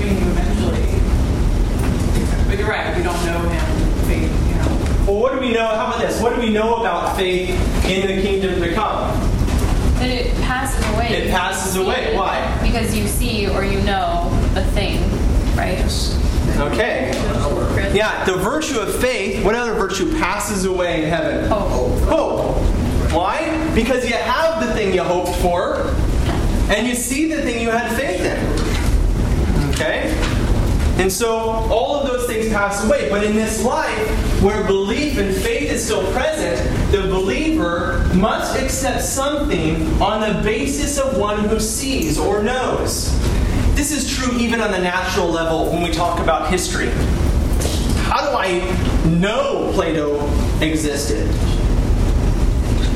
[0.00, 0.80] mean, you eventually.
[2.48, 2.96] But you're right.
[2.96, 4.06] We don't know him.
[4.06, 5.12] Faith, you know.
[5.12, 5.66] Well, what do we know?
[5.66, 6.22] How about this?
[6.22, 7.50] What do we know about faith
[7.84, 9.12] in the kingdom to come?
[9.98, 11.08] then it passes away.
[11.12, 12.16] It passes away.
[12.16, 12.58] Why?
[12.62, 15.00] Because you see or you know a thing,
[15.54, 15.78] right?
[16.58, 17.10] Okay.
[17.94, 21.48] Yeah, the virtue of faith, what other virtue passes away in heaven?
[21.48, 21.98] Hope.
[22.00, 22.56] Hope.
[23.12, 23.72] Why?
[23.74, 25.76] Because you have the thing you hoped for,
[26.72, 29.70] and you see the thing you had faith in.
[29.74, 30.10] Okay?
[30.98, 33.08] And so all of those things pass away.
[33.10, 36.56] But in this life, where belief and faith is still present,
[36.92, 43.10] the believer must accept something on the basis of one who sees or knows.
[43.82, 46.90] This is true even on the natural level when we talk about history.
[48.04, 48.60] How do I
[49.08, 50.24] know Plato
[50.60, 51.26] existed?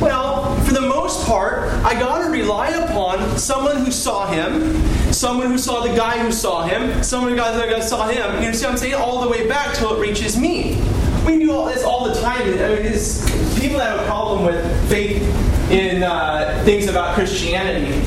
[0.00, 4.80] Well, for the most part, I gotta rely upon someone who saw him,
[5.12, 8.44] someone who saw the guy who saw him, someone who got saw him.
[8.44, 8.94] You see what I'm saying?
[8.94, 10.80] All the way back till it reaches me.
[11.26, 12.42] We do all this all the time.
[12.42, 15.20] I mean, it's, people have a problem with faith
[15.68, 18.00] in uh, things about Christianity,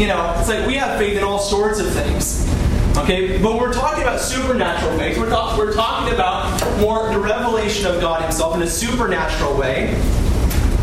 [0.00, 2.48] you know, it's like we have faith in all sorts of things.
[2.96, 5.18] Okay, but we're talking about supernatural faith.
[5.18, 9.94] We're, talk, we're talking about more the revelation of God Himself in a supernatural way.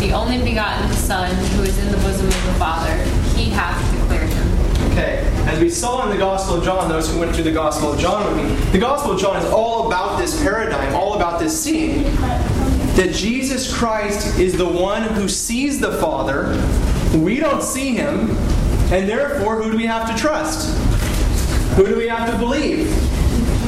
[0.00, 2.96] The only begotten Son, who is in the bosom of the Father,
[3.36, 4.92] he hath declared him.
[4.92, 7.92] Okay, as we saw in the Gospel of John, those who went through the Gospel
[7.92, 11.38] of John with me, the Gospel of John is all about this paradigm, all about
[11.38, 12.04] this seeing
[12.96, 16.48] that Jesus Christ is the one who sees the Father.
[17.16, 18.30] We don't see him,
[18.92, 20.76] and therefore, who do we have to trust?
[21.76, 22.86] Who do we have to believe?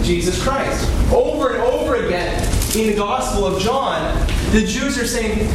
[0.02, 0.90] Jesus Christ.
[1.12, 2.42] Over and over again
[2.76, 4.14] in the Gospel of John,
[4.50, 5.48] the Jews are saying,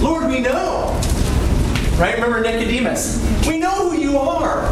[0.00, 0.98] Lord, we know.
[1.98, 2.14] Right?
[2.14, 3.18] Remember Nicodemus?
[3.46, 4.70] We know who you are.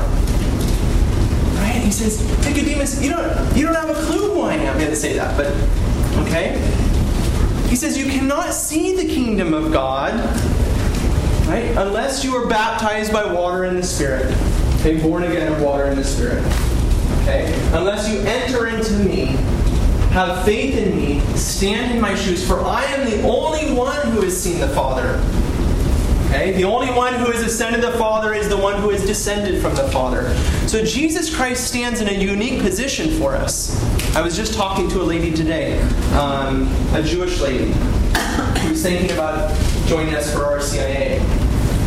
[1.59, 1.83] Right?
[1.83, 4.79] He says, Nicodemus, you don't, you don't have a clue who I am.
[4.79, 5.49] He didn't say that, but
[6.27, 6.86] okay.
[7.69, 10.15] He says, You cannot see the kingdom of God,
[11.49, 11.75] right?
[11.77, 14.27] Unless you are baptized by water and the Spirit.
[14.81, 16.45] Okay, born again of water and the Spirit.
[17.23, 17.53] Okay?
[17.73, 19.27] Unless you enter into me,
[20.13, 24.23] have faith in me, stand in my shoes, for I am the only one who
[24.23, 25.21] has seen the Father.
[26.37, 26.53] Okay?
[26.53, 29.75] The only one who has ascended the Father is the one who has descended from
[29.75, 30.37] the Father.
[30.69, 33.75] So Jesus Christ stands in a unique position for us.
[34.15, 35.81] I was just talking to a lady today,
[36.13, 41.21] um, a Jewish lady, who was thinking about joining us for RCIA.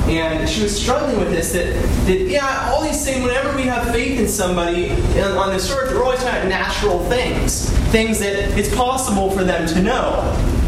[0.10, 1.72] And she was struggling with this that,
[2.08, 4.90] that, yeah, all these things, whenever we have faith in somebody
[5.22, 9.68] on this earth, we're always talking about natural things, things that it's possible for them
[9.68, 10.22] to know,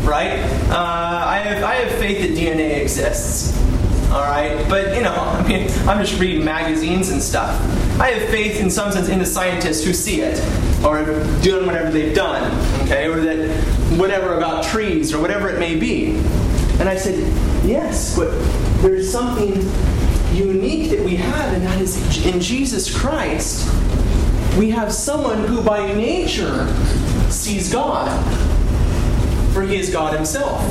[0.04, 0.40] right?
[0.70, 3.58] Uh, I, have, I have faith that DNA exists,
[4.12, 4.66] all right?
[4.70, 7.60] But, you know, I mean, I'm just reading magazines and stuff.
[8.00, 10.40] I have faith in some sense in the scientists who see it,
[10.84, 11.04] or
[11.42, 12.52] doing whatever they've done,
[12.84, 13.08] okay?
[13.08, 13.50] Or that
[13.98, 16.16] whatever about trees, or whatever it may be.
[16.80, 17.16] And I said,
[17.66, 18.32] yes, but
[18.82, 19.54] there's something
[20.34, 23.70] unique that we have, and that is in Jesus Christ,
[24.58, 26.68] we have someone who by nature
[27.30, 28.10] sees God,
[29.54, 30.62] for he is God himself.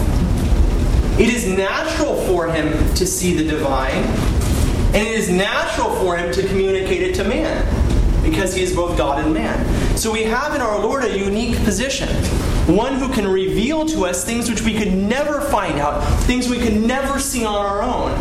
[1.20, 4.04] It is natural for him to see the divine,
[4.94, 8.96] and it is natural for him to communicate it to man, because he is both
[8.96, 9.98] God and man.
[9.98, 12.08] So we have in our Lord a unique position
[12.74, 16.58] one who can reveal to us things which we could never find out, things we
[16.58, 18.12] could never see on our own.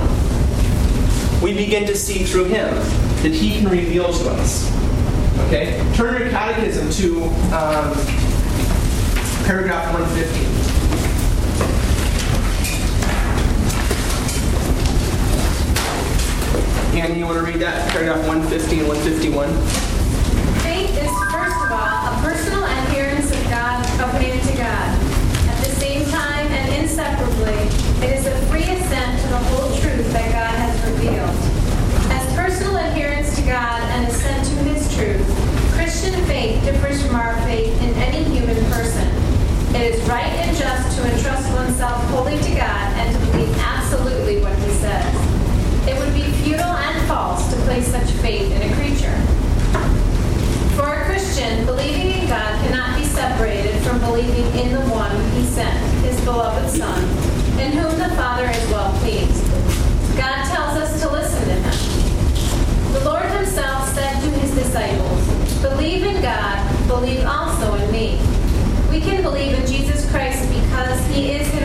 [1.42, 2.68] We begin to see through him
[3.24, 4.70] that he can reveal to us.
[5.48, 5.82] Okay?
[5.96, 7.24] Turn your catechism to
[7.56, 7.94] um,
[9.46, 10.69] paragraph 150.
[17.00, 17.88] Annie, you want to read that?
[17.96, 19.48] Paragraph 150 and 151.
[20.68, 24.90] Faith is, first of all, a personal adherence of God, opening to God.
[25.48, 27.56] At the same time and inseparably,
[28.04, 31.40] it is a free assent to the whole truth that God has revealed.
[32.12, 35.24] As personal adherence to God and assent to His truth,
[35.72, 39.08] Christian faith differs from our faith in any human person.
[39.72, 44.42] It is right and just to entrust oneself wholly to God and to believe absolutely
[44.44, 45.19] what He says
[47.50, 49.16] to place such faith in a creature.
[50.76, 55.46] For a Christian, believing in God cannot be separated from believing in the one he
[55.46, 57.04] sent, his beloved Son,
[57.60, 59.44] in whom the Father is well pleased.
[60.16, 62.94] God tells us to listen to him.
[62.94, 68.20] The Lord himself said to his disciples, Believe in God, believe also in me.
[68.92, 71.59] We can believe in Jesus Christ because he is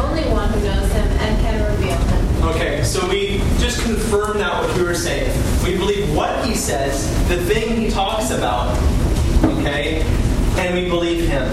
[0.00, 2.44] only one who knows him and can reveal him.
[2.44, 5.30] Okay, so we just confirm that what we were saying.
[5.62, 8.76] We believe what he says, the thing he talks about,
[9.44, 10.02] okay,
[10.56, 11.48] and we believe him.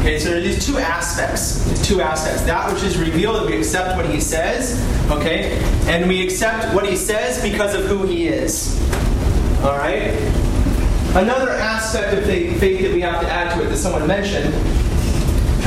[0.00, 1.64] Okay, so there are these two aspects.
[1.64, 2.42] These two aspects.
[2.42, 4.80] That which is revealed, we accept what he says,
[5.10, 8.80] okay, and we accept what he says because of who he is.
[9.62, 10.12] All right?
[11.14, 14.54] Another aspect of faith that we have to add to it that someone mentioned,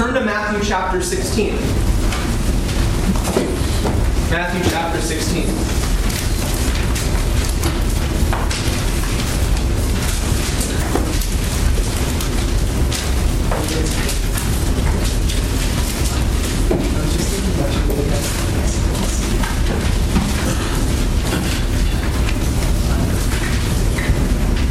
[0.02, 1.54] turn to Matthew chapter 16.
[4.32, 5.46] Matthew chapter 16.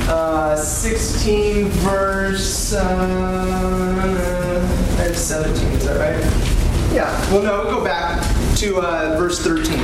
[0.08, 4.39] Uh, 16 verse uh,
[5.30, 6.92] 17 is that right?
[6.92, 8.20] Yeah well no we'll go back
[8.56, 9.78] to uh, verse 13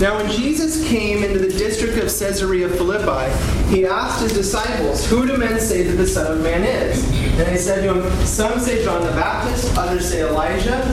[0.00, 3.34] now when jesus came into the district of caesarea philippi
[3.68, 7.04] he asked his disciples who do men say that the son of man is?
[7.30, 10.84] And they said to him some say john the baptist others say elijah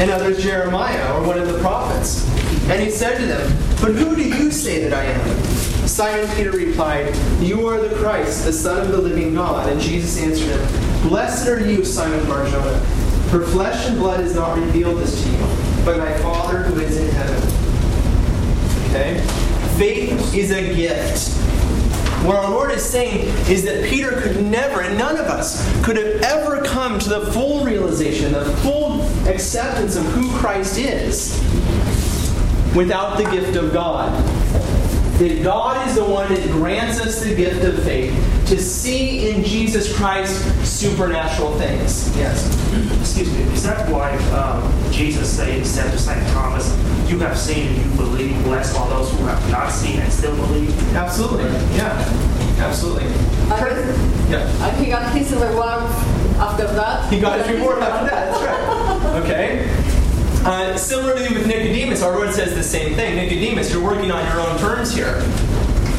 [0.00, 2.26] and others jeremiah or one of the prophets.
[2.70, 3.50] And he said to them
[3.82, 5.57] but who do you say that i am
[5.88, 9.68] Simon Peter replied, You are the Christ, the Son of the living God.
[9.72, 12.78] And Jesus answered him, Blessed are you, Simon Barjona,
[13.30, 16.98] for flesh and blood has not revealed this to you, but my Father who is
[16.98, 17.42] in heaven.
[18.90, 19.20] Okay?
[19.78, 21.34] Faith is a gift.
[22.26, 25.96] What our Lord is saying is that Peter could never, and none of us, could
[25.96, 31.42] have ever come to the full realization, the full acceptance of who Christ is
[32.74, 34.37] without the gift of God
[35.18, 38.12] that God is the one that grants us the gift of faith
[38.46, 40.32] to see in Jesus Christ
[40.64, 42.16] supernatural things.
[42.16, 42.46] Yes.
[43.00, 46.24] Excuse me, is that why um, Jesus said, said to St.
[46.28, 46.70] Thomas,
[47.10, 50.36] You have seen and you believe, bless all those who have not seen and still
[50.36, 50.70] believe?
[50.94, 51.44] Absolutely.
[51.76, 51.90] Yeah.
[52.58, 53.06] Absolutely.
[54.30, 54.68] Yeah.
[54.68, 55.82] And he got his reward
[56.38, 57.12] after that.
[57.12, 58.30] He got his reward after that.
[58.30, 58.84] That's right.
[59.18, 59.87] Okay.
[60.44, 63.16] Uh, similarly with Nicodemus, our Lord says the same thing.
[63.16, 65.20] Nicodemus, you're working on your own terms here.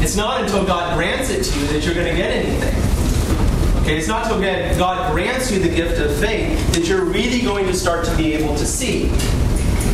[0.01, 3.81] It's not until God grants it to you that you're going to get anything.
[3.81, 4.39] Okay, it's not until
[4.77, 8.33] God grants you the gift of faith that you're really going to start to be
[8.33, 9.09] able to see.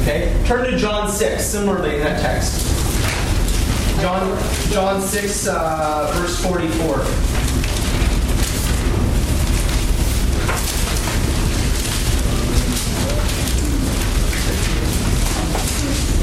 [0.01, 2.71] Okay, turn to John 6, similarly in that text.
[3.99, 4.37] John,
[4.71, 7.44] John 6, uh, verse 44.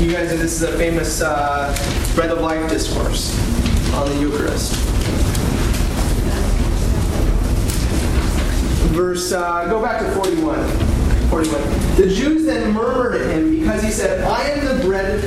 [0.02, 1.72] You guys, this is a famous uh,
[2.16, 3.38] bread of life discourse
[3.94, 4.72] on the Eucharist.
[8.90, 10.58] Verse, uh, go back to 41.
[11.28, 11.62] 41.
[11.94, 15.22] The Jews then murmured at him because he said, I am the bread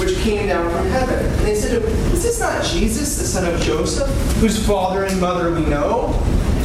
[0.00, 1.24] which came down from heaven.
[1.24, 5.04] And they said to him, Is this not Jesus, the son of Joseph, whose father
[5.04, 6.08] and mother we know?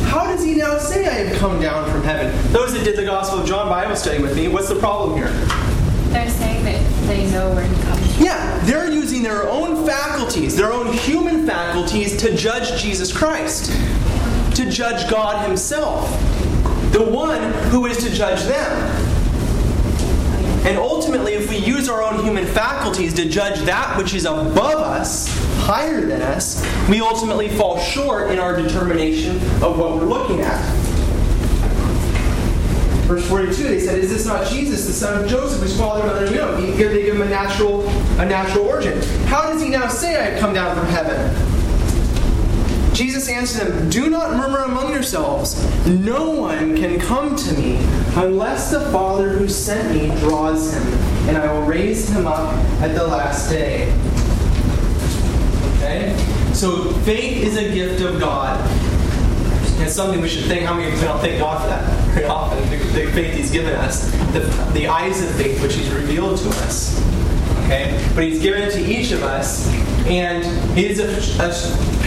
[0.05, 2.35] How does he now say I have come down from heaven?
[2.51, 5.29] Those that did the Gospel of John Bible study with me, what's the problem here?
[7.13, 8.25] They know where he comes from.
[8.25, 13.71] Yeah, they're using their own faculties, their own human faculties, to judge Jesus Christ,
[14.55, 16.09] to judge God Himself,
[16.91, 18.71] the one who is to judge them.
[20.65, 24.79] And ultimately, if we use our own human faculties to judge that which is above
[24.79, 25.27] us,
[25.59, 30.82] higher than us, we ultimately fall short in our determination of what we're looking at.
[33.13, 36.11] Verse 42, they said, Is this not Jesus, the son of Joseph, whose father and
[36.11, 36.75] mother we know?
[36.75, 37.87] Give, they give him a natural,
[38.19, 38.99] a natural origin.
[39.27, 41.19] How does he now say, I have come down from heaven?
[42.95, 45.63] Jesus answered them, Do not murmur among yourselves.
[45.85, 47.77] No one can come to me
[48.15, 50.81] unless the Father who sent me draws him,
[51.29, 52.51] and I will raise him up
[52.81, 53.91] at the last day.
[55.77, 56.15] Okay?
[56.55, 58.59] So faith is a gift of God.
[59.83, 60.63] And something we should thank.
[60.63, 62.57] How many of you don't thank God for that very often?
[62.69, 64.39] The, the faith He's given us, the,
[64.71, 66.97] the eyes of faith which He's revealed to us.
[67.65, 69.67] Okay, but He's given it to each of us,
[70.07, 70.45] and
[70.77, 71.09] it is a,
[71.43, 71.51] a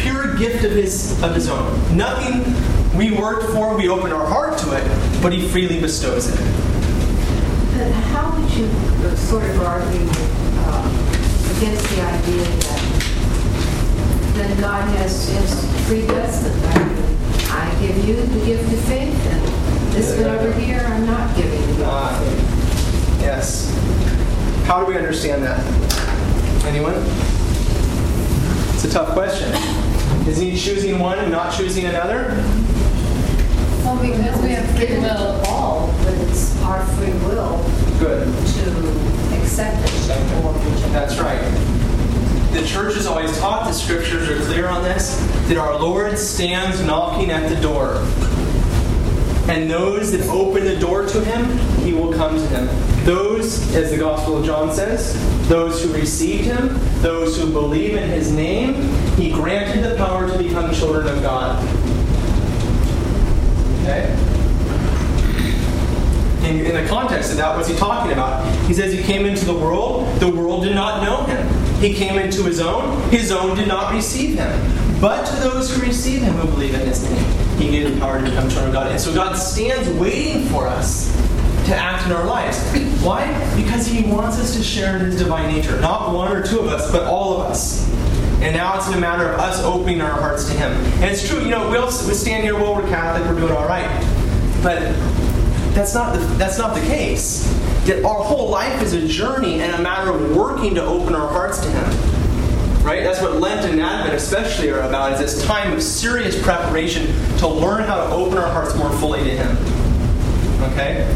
[0.00, 1.94] pure gift of His of His own.
[1.94, 2.54] Nothing
[2.96, 3.76] we worked for.
[3.76, 6.38] We open our heart to it, but He freely bestows it.
[7.76, 8.70] But how would you
[9.16, 10.08] sort of argue
[10.64, 15.66] uh, against the idea that then God has, has?
[15.86, 17.25] I mean, I
[17.80, 19.42] give you the gift of faith, and
[19.92, 21.84] this one over here, I'm not giving you.
[21.84, 22.20] Ah,
[23.20, 23.72] yes.
[24.66, 25.60] How do we understand that?
[26.64, 26.94] Anyone?
[28.74, 29.52] It's a tough question.
[30.28, 32.28] Is he choosing one and not choosing another?
[33.84, 35.40] Well, because we have free will.
[35.46, 37.62] All, but it's our free will
[38.00, 38.26] Good.
[38.26, 40.92] to accept it or reject it.
[40.92, 41.85] That's right.
[42.56, 45.16] The church has always taught, the scriptures are clear on this,
[45.48, 47.96] that our Lord stands knocking at the door.
[49.48, 52.66] And those that open the door to him, he will come to them.
[53.04, 55.14] Those, as the Gospel of John says,
[55.48, 56.70] those who received him,
[57.02, 58.74] those who believe in his name,
[59.16, 61.62] he granted the power to become children of God.
[63.82, 64.12] Okay?
[66.48, 68.46] In, in the context of that, what's he talking about?
[68.64, 71.35] He says he came into the world, the world did not know him.
[71.80, 75.00] He came into his own, his own did not receive him.
[75.00, 78.18] But to those who receive him who believe in his name, he gave the power
[78.18, 78.90] to become children of God.
[78.90, 81.14] And so God stands waiting for us
[81.66, 82.58] to act in our lives.
[83.02, 83.26] Why?
[83.56, 85.78] Because he wants us to share in his divine nature.
[85.80, 87.86] Not one or two of us, but all of us.
[88.40, 90.72] And now it's a matter of us opening our hearts to him.
[90.72, 93.66] And it's true, you know, we'll, we stand here, well, we're Catholic, we're doing all
[93.66, 93.88] right.
[94.62, 94.78] But
[95.74, 97.46] that's not the, that's not the case.
[97.86, 101.28] That our whole life is a journey and a matter of working to open our
[101.28, 102.84] hearts to Him.
[102.84, 103.04] Right?
[103.04, 107.06] That's what Lent and Advent especially are about, is this time of serious preparation
[107.38, 109.56] to learn how to open our hearts more fully to Him.
[110.72, 111.06] Okay?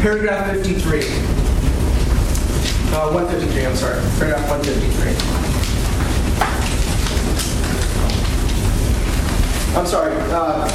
[0.00, 1.00] Paragraph 53.
[2.94, 4.00] Uh, 153, I'm sorry.
[4.18, 5.55] Paragraph 153.
[9.76, 10.66] I'm sorry, uh,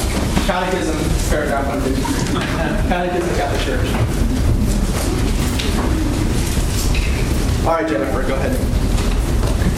[0.45, 0.95] Catechism,
[1.34, 2.38] paragraph 153.
[2.86, 3.89] Catechism Catholic Church.
[7.66, 8.54] All right, Jennifer, go ahead.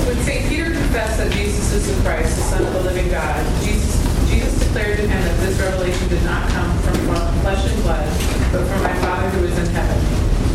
[0.03, 0.49] When St.
[0.49, 3.95] Peter confessed that Jesus is the Christ, the Son of the living God, Jesus,
[4.27, 6.99] Jesus declared to him that this revelation did not come from
[7.39, 8.03] flesh and blood,
[8.51, 9.99] but from my Father who is in heaven.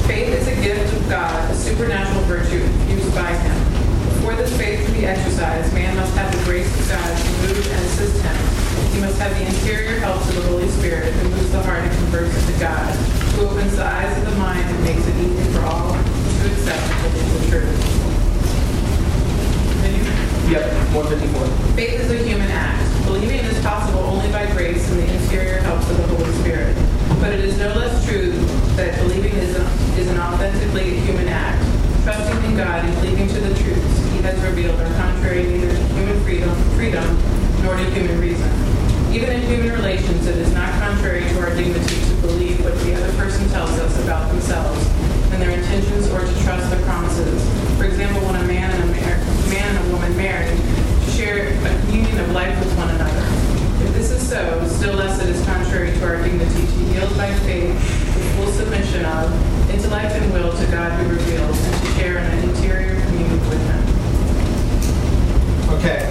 [0.06, 3.67] Faith is a gift of God, a supernatural virtue infused by him.
[4.18, 7.70] Before this faith can be exercised, man must have the grace of God to move
[7.70, 8.36] and assist him.
[8.90, 11.92] He must have the interior help of the Holy Spirit who moves the heart and
[12.02, 12.90] converts it to God,
[13.38, 16.82] who opens the eyes of the mind and makes it easy for all to accept
[17.14, 17.78] the truth.
[19.86, 20.02] Continue.
[20.50, 20.66] Yep,
[20.98, 21.78] 154.
[21.78, 22.82] Faith is a human act.
[23.06, 26.74] Believing is possible only by grace and the interior helps of the Holy Spirit.
[27.22, 28.32] But it is no less true
[28.74, 29.62] that believing is an,
[29.96, 31.62] is an authentically human act.
[32.02, 33.97] Trusting in God and cleaving to the truths He
[34.28, 37.06] has revealed are contrary neither to human freedom, freedom
[37.64, 38.44] nor to human reason.
[39.08, 42.92] Even in human relations, it is not contrary to our dignity to believe what the
[42.92, 44.84] other person tells us about themselves
[45.32, 47.40] and their intentions or to trust their promises.
[47.78, 51.48] For example, when a man and a, mar- man and a woman marry, to share
[51.48, 53.24] a union of life with one another.
[53.80, 57.32] If this is so, still less it is contrary to our dignity to yield by
[57.48, 57.72] faith
[58.36, 59.32] full submission of
[59.70, 63.87] intellect and will to God who reveals and to share an interior communion with Him.
[65.76, 66.10] Okay.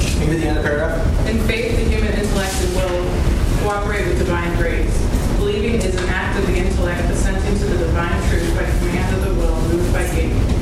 [0.00, 1.28] Can you read the end of the paragraph?
[1.28, 4.96] In faith, the human intellect and will cooperate with divine grace.
[5.38, 9.22] Believing is an act of the intellect assenting to the divine truth by command of
[9.24, 10.04] the will moved by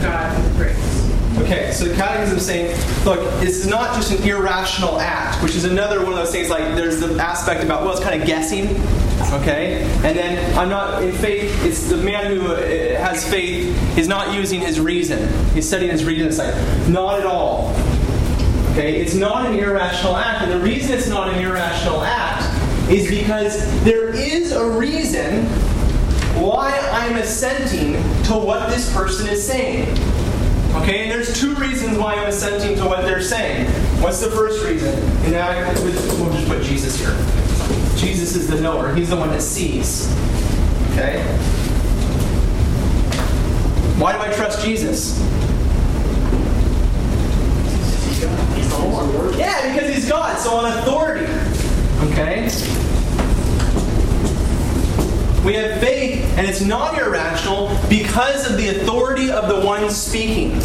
[0.02, 1.04] God with grace.
[1.38, 5.56] Okay, so the catechism is saying, look, this is not just an irrational act, which
[5.56, 8.26] is another one of those things like there's the aspect about, well, it's kind of
[8.26, 8.68] guessing,
[9.32, 9.82] okay?
[10.04, 12.56] And then I'm not, in faith, it's the man who uh,
[13.00, 15.28] has faith is not using his reason.
[15.54, 16.54] He's setting his reason aside.
[16.88, 17.74] Not at all.
[18.74, 22.42] Okay, it's not an irrational act, and the reason it's not an irrational act
[22.90, 25.44] is because there is a reason
[26.42, 27.92] why I'm assenting
[28.24, 29.88] to what this person is saying.
[30.74, 33.66] Okay, and there's two reasons why I'm assenting to what they're saying.
[34.02, 34.92] What's the first reason?
[35.22, 35.50] And now
[35.80, 37.14] we'll just put Jesus here.
[37.96, 40.12] Jesus is the knower, he's the one that sees.
[40.90, 41.22] Okay?
[44.00, 45.20] Why do I trust Jesus?
[49.38, 51.26] Yeah, because he's God, so on authority.
[52.12, 52.44] Okay?
[55.44, 60.56] We have faith, and it's not irrational because of the authority of the one speaking.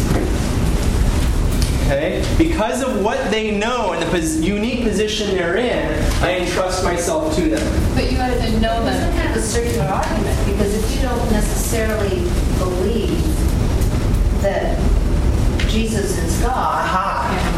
[1.84, 2.24] Okay?
[2.38, 5.86] Because of what they know and the pos- unique position they're in,
[6.22, 7.94] I entrust myself to them.
[7.94, 9.12] But you have to know It doesn't them.
[9.26, 12.20] have a circular argument, because if you don't necessarily
[12.58, 13.20] believe
[14.42, 14.78] that
[15.68, 16.52] Jesus is God.
[16.56, 17.49] Aha!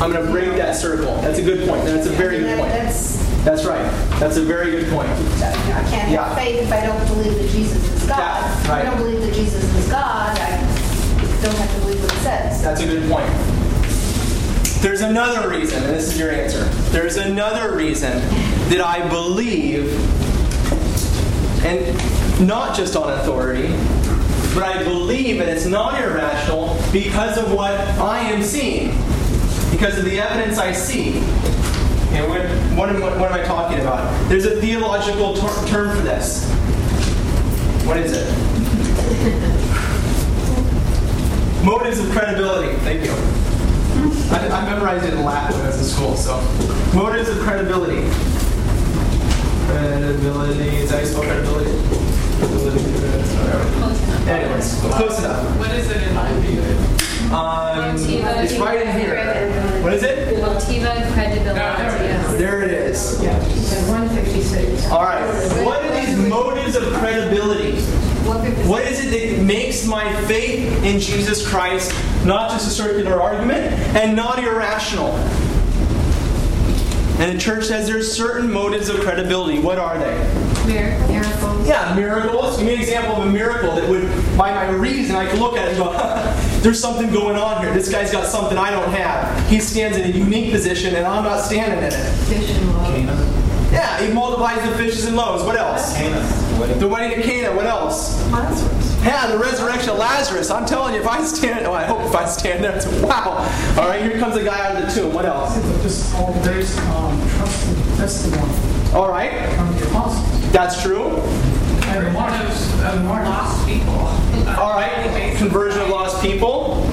[0.00, 1.16] I'm going to break that circle.
[1.22, 1.84] That's a good point.
[1.84, 2.70] That's a very good point.
[2.72, 3.82] That's, right.
[4.20, 5.08] That's a very good point.
[5.10, 6.28] I can't Yeah.
[6.28, 8.44] have faith if I don't believe that Jesus is God.
[8.64, 10.50] If I don't believe that Jesus is God, I
[11.42, 12.62] don't have to believe what it says.
[12.62, 13.26] That's a good point.
[14.82, 16.64] There's another reason, and this is your answer.
[16.90, 18.12] There's another reason
[18.70, 19.92] that I believe,
[21.64, 23.68] and not just on authority,
[24.54, 28.90] but I believe that it's not irrational because of what I am seeing,
[29.78, 31.18] because of the evidence I see.
[32.08, 32.40] Okay, what,
[32.76, 34.28] what, am, what am I talking about?
[34.28, 36.44] There's a theological ter- term for this.
[37.86, 38.26] What is it?
[41.64, 42.74] Motives of credibility.
[42.78, 43.12] Thank you.
[44.34, 46.40] I, I memorized it in Latin when I was in school, so.
[46.92, 48.02] Motives of credibility.
[49.66, 50.76] Credibility.
[50.78, 51.70] Is that how you spell credibility?
[52.40, 54.07] Credibility.
[54.28, 54.44] Whatever.
[54.44, 55.58] Anyways, close enough.
[55.58, 56.16] What is it in
[57.28, 59.82] Um, Motiva it's right in here.
[59.82, 60.36] What is it?
[60.38, 62.38] Motiva credibility.
[62.38, 63.22] There it is.
[63.22, 64.90] Yeah, 156.
[64.90, 65.24] All right.
[65.64, 67.80] What are these motives of credibility?
[68.68, 71.92] What is it that makes my faith in Jesus Christ
[72.26, 75.12] not just a circular argument and not irrational?
[77.18, 79.58] And the church says there's certain motives of credibility.
[79.58, 80.47] What are they?
[80.68, 81.68] Miracles.
[81.68, 82.56] Yeah, miracles.
[82.56, 84.02] Give me an example of a miracle that would,
[84.36, 85.92] by my reason, I could look at it and go,
[86.60, 87.72] there's something going on here.
[87.72, 89.48] This guy's got something I don't have.
[89.48, 91.92] He stands in a unique position and I'm not standing in it.
[91.92, 93.38] Fish and loaves.
[93.72, 95.44] Yeah, he multiplies the fishes and loaves.
[95.44, 95.94] What else?
[95.94, 96.20] Cana.
[96.78, 97.54] The wedding of Cana.
[97.54, 98.20] What else?
[98.32, 98.96] Lazarus.
[99.04, 100.50] Yeah, the resurrection of Lazarus.
[100.50, 103.36] I'm telling you, if I stand, oh, I hope if I stand there, it's wow.
[103.78, 105.12] All right, here comes a guy out of the tomb.
[105.12, 105.54] What else?
[105.82, 109.77] Just all based on um, trust and testimony All right, from the apostles.
[110.52, 111.08] That's true.
[111.88, 113.92] And of, of lost people?
[113.94, 116.84] All right, conversion of lost people.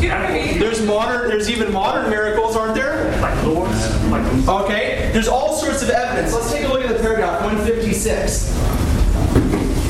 [0.00, 1.28] There's modern.
[1.28, 3.10] There's even modern miracles, aren't there?
[3.20, 6.32] Like Lourdes, Okay, there's all sorts of evidence.
[6.32, 8.54] Let's take a look at the paragraph 156.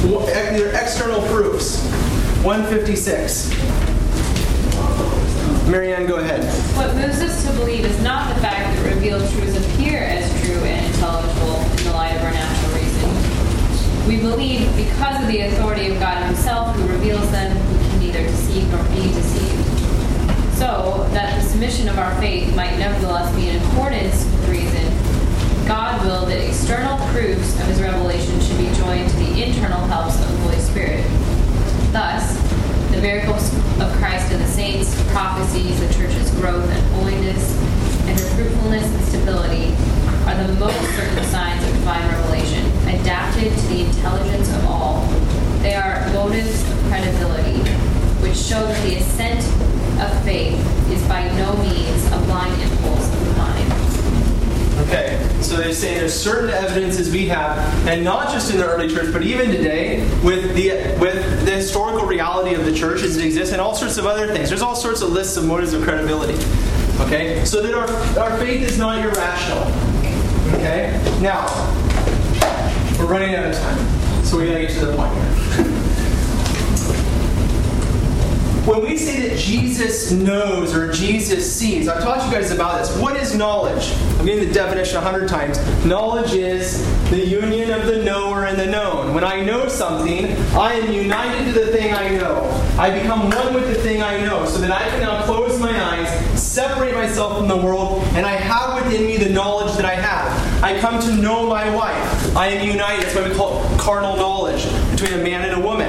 [0.05, 1.83] Wha- They're external proofs.
[2.43, 3.51] 156.
[5.69, 6.45] Marianne, go ahead.
[6.77, 10.31] What moves us to believe is not the fact that revealed truths appear as
[10.99, 14.09] intelligible in the light of our natural reason.
[14.09, 18.23] We believe because of the authority of God Himself, who reveals them, who can neither
[18.25, 19.63] deceive nor be deceived.
[20.59, 24.91] So that the submission of our faith might nevertheless be in accordance with reason,
[25.69, 30.21] God willed that external proofs of His revelation should be joined to the internal helps
[30.21, 31.05] of the Holy Spirit.
[31.93, 32.35] Thus,
[32.91, 37.55] the miracles of Christ and the saints, prophecies, the church's growth and holiness,
[38.09, 39.77] and her fruitfulness and stability
[40.29, 45.07] are the most certain signs of divine revelation, adapted to the intelligence of all.
[45.63, 47.59] They are motives of credibility,
[48.21, 49.41] which show that the assent
[50.01, 50.59] of faith
[50.91, 53.73] is by no means a blind impulse of the mind.
[54.87, 57.59] Okay, so they say there's certain evidences we have,
[57.89, 60.71] and not just in the early church, but even today, with the
[61.01, 64.33] with the historical reality of the church as it exists, and all sorts of other
[64.33, 64.51] things.
[64.51, 66.39] There's all sorts of lists of motives of credibility.
[67.01, 67.89] Okay, so that our
[68.23, 69.88] our faith is not irrational.
[70.55, 71.47] Okay, now
[72.99, 75.65] we're running out of time, so we gotta get to the point here.
[78.69, 82.95] When we say that Jesus knows or Jesus sees, I've taught you guys about this.
[82.99, 83.95] What is knowledge?
[84.19, 85.59] I'm getting the definition a hundred times.
[85.87, 89.15] Knowledge is the union of the knower and the known.
[89.15, 92.45] When I know something, I am united to the thing I know.
[92.79, 95.73] I become one with the thing I know, so that I can now close my
[95.73, 99.95] eyes, separate myself from the world, and I have within me the knowledge that I
[99.95, 100.63] have.
[100.63, 102.37] I come to know my wife.
[102.37, 103.05] I am united.
[103.05, 105.89] That's why we call it carnal knowledge between a man and a woman.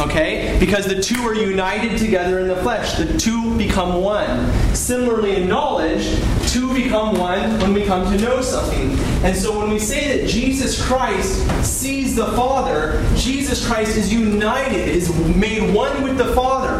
[0.00, 0.56] Okay?
[0.58, 2.96] Because the two are united together in the flesh.
[2.96, 4.50] The two become one.
[4.74, 8.92] Similarly, in knowledge, two become one when we come to know something.
[9.24, 14.88] And so when we say that Jesus Christ sees the Father, Jesus Christ is united,
[14.88, 16.78] is made one with the Father.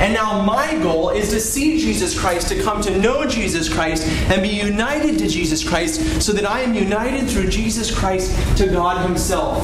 [0.00, 4.06] And now my goal is to see Jesus Christ, to come to know Jesus Christ,
[4.30, 8.66] and be united to Jesus Christ, so that I am united through Jesus Christ to
[8.66, 9.58] God Himself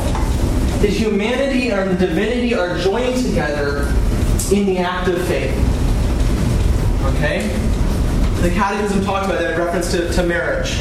[0.85, 3.91] that humanity and divinity are joined together
[4.53, 5.57] in the act of faith.
[7.07, 7.49] Okay?
[8.43, 10.77] The Catechism talks about that in reference to, to marriage.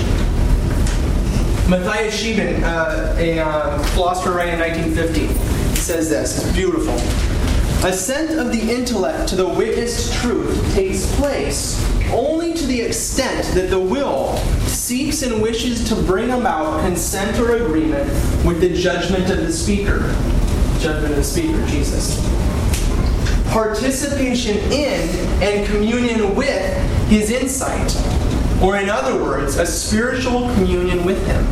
[1.69, 6.43] Matthias Scheeben, uh, a uh, philosopher writing in 1950, says this.
[6.43, 6.95] It's beautiful.
[7.87, 11.81] Assent of the intellect to the witnessed truth takes place
[12.11, 14.37] only to the extent that the will
[14.84, 18.05] seeks and wishes to bring about consent or agreement
[18.45, 19.99] with the judgment of the speaker.
[20.81, 22.19] Judgment of the speaker, Jesus.
[23.47, 25.09] Participation in
[25.41, 27.95] and communion with his insight.
[28.61, 31.45] Or, in other words, a spiritual communion with him.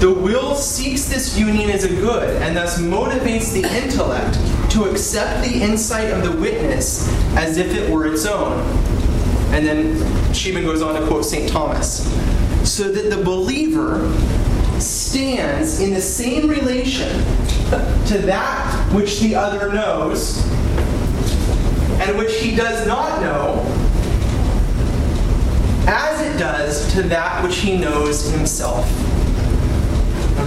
[0.00, 4.34] The will seeks this union as a good and thus motivates the intellect
[4.72, 8.87] to accept the insight of the witness as if it were its own.
[9.50, 9.96] And then
[10.32, 11.48] Scheeben goes on to quote St.
[11.48, 12.04] Thomas.
[12.68, 14.10] So that the believer
[14.78, 17.08] stands in the same relation
[18.06, 20.46] to that which the other knows,
[22.00, 23.64] and which he does not know,
[25.88, 28.86] as it does to that which he knows himself.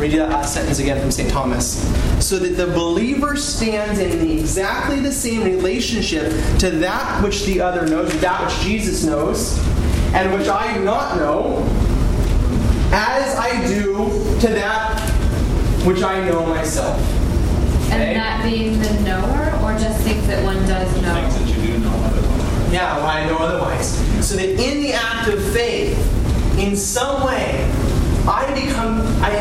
[0.02, 1.30] I'll read you that last sentence again from St.
[1.30, 1.80] Thomas.
[2.28, 7.86] So that the believer stands in exactly the same relationship to that which the other
[7.86, 9.60] knows, that which Jesus knows,
[10.16, 11.64] and which I do not know,
[12.91, 14.08] as I do
[14.39, 14.99] to that
[15.86, 16.99] which I know myself.
[17.91, 21.14] And that being the knower, or just things that one does know?
[21.14, 22.74] Things that you do know otherwise.
[22.74, 24.28] Yeah, well, I know otherwise.
[24.28, 25.95] So that in the act of faith,
[26.58, 27.80] in some way, I
[28.66, 29.32] become, I,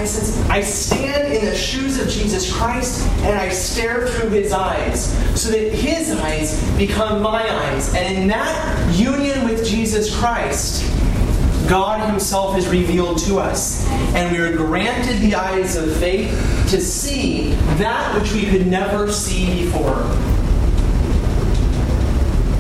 [0.49, 5.51] I stand in the shoes of Jesus Christ and I stare through his eyes so
[5.51, 7.95] that his eyes become my eyes.
[7.95, 10.85] And in that union with Jesus Christ,
[11.69, 13.89] God himself is revealed to us.
[14.15, 16.31] And we are granted the eyes of faith
[16.71, 19.97] to see that which we could never see before.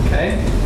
[0.06, 0.59] Okay?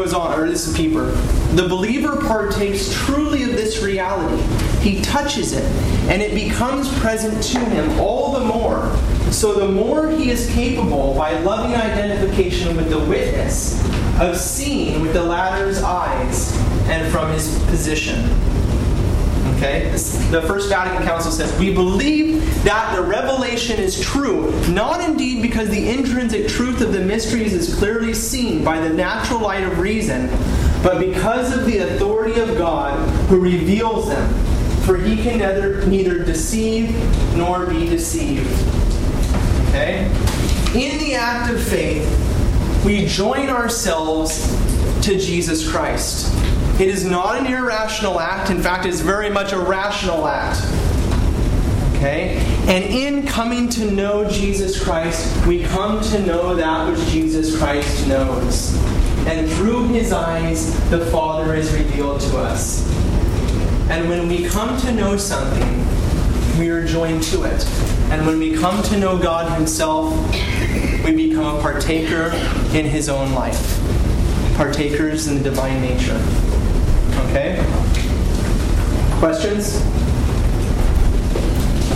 [0.00, 1.10] Goes on, or this is Pieper.
[1.56, 4.42] The believer partakes truly of this reality.
[4.80, 5.64] He touches it,
[6.08, 8.90] and it becomes present to him all the more.
[9.30, 13.78] So the more he is capable, by loving identification with the witness,
[14.18, 16.56] of seeing with the latter's eyes
[16.88, 18.24] and from his position.
[19.60, 19.90] Okay?
[20.30, 25.68] The First Vatican Council says, We believe that the revelation is true, not indeed because
[25.68, 30.28] the intrinsic truth of the mysteries is clearly seen by the natural light of reason,
[30.82, 32.98] but because of the authority of God
[33.28, 34.34] who reveals them.
[34.86, 36.96] For he can neither, neither deceive
[37.36, 38.48] nor be deceived.
[39.68, 40.06] Okay?
[40.74, 42.08] In the act of faith,
[42.82, 44.40] we join ourselves
[45.02, 46.32] to Jesus Christ.
[46.80, 48.48] It is not an irrational act.
[48.48, 50.64] In fact, it's very much a rational act.
[51.96, 52.38] Okay?
[52.68, 58.08] And in coming to know Jesus Christ, we come to know that which Jesus Christ
[58.08, 58.74] knows.
[59.26, 62.90] And through his eyes, the Father is revealed to us.
[63.90, 65.86] And when we come to know something,
[66.58, 67.62] we are joined to it.
[68.10, 70.14] And when we come to know God himself,
[71.04, 72.30] we become a partaker
[72.74, 73.78] in his own life,
[74.56, 76.18] partakers in the divine nature.
[77.30, 77.54] Okay?
[79.20, 79.80] Questions?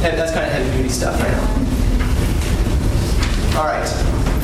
[0.01, 1.65] That's kind of heavy duty stuff right now.
[3.59, 3.89] All right.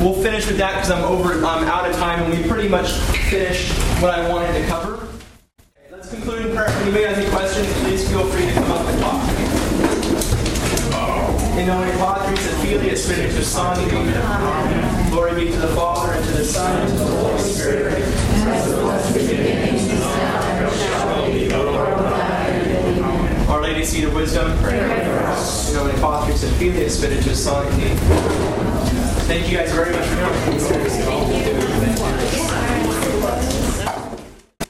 [0.01, 1.33] We'll finish with that because I'm over.
[1.45, 2.91] I'm out of time, and we pretty much
[3.29, 3.71] finished
[4.01, 4.95] what I wanted to cover.
[4.95, 6.67] Okay, let's conclude in prayer.
[6.67, 9.45] If anybody has any questions, please feel free to come up and talk to me.
[11.61, 13.53] In nomine Patris et Filii et Spiritus.
[15.11, 18.30] Glory be to the Father and to the Son and to the Holy Spirit.
[23.47, 25.69] Our Lady, Seat of Wisdom, pray for us.
[25.69, 27.93] In nomine Patris et Filii et Spiritus Sancti.
[29.27, 30.17] Thank you guys very much for
[31.05, 31.60] coming.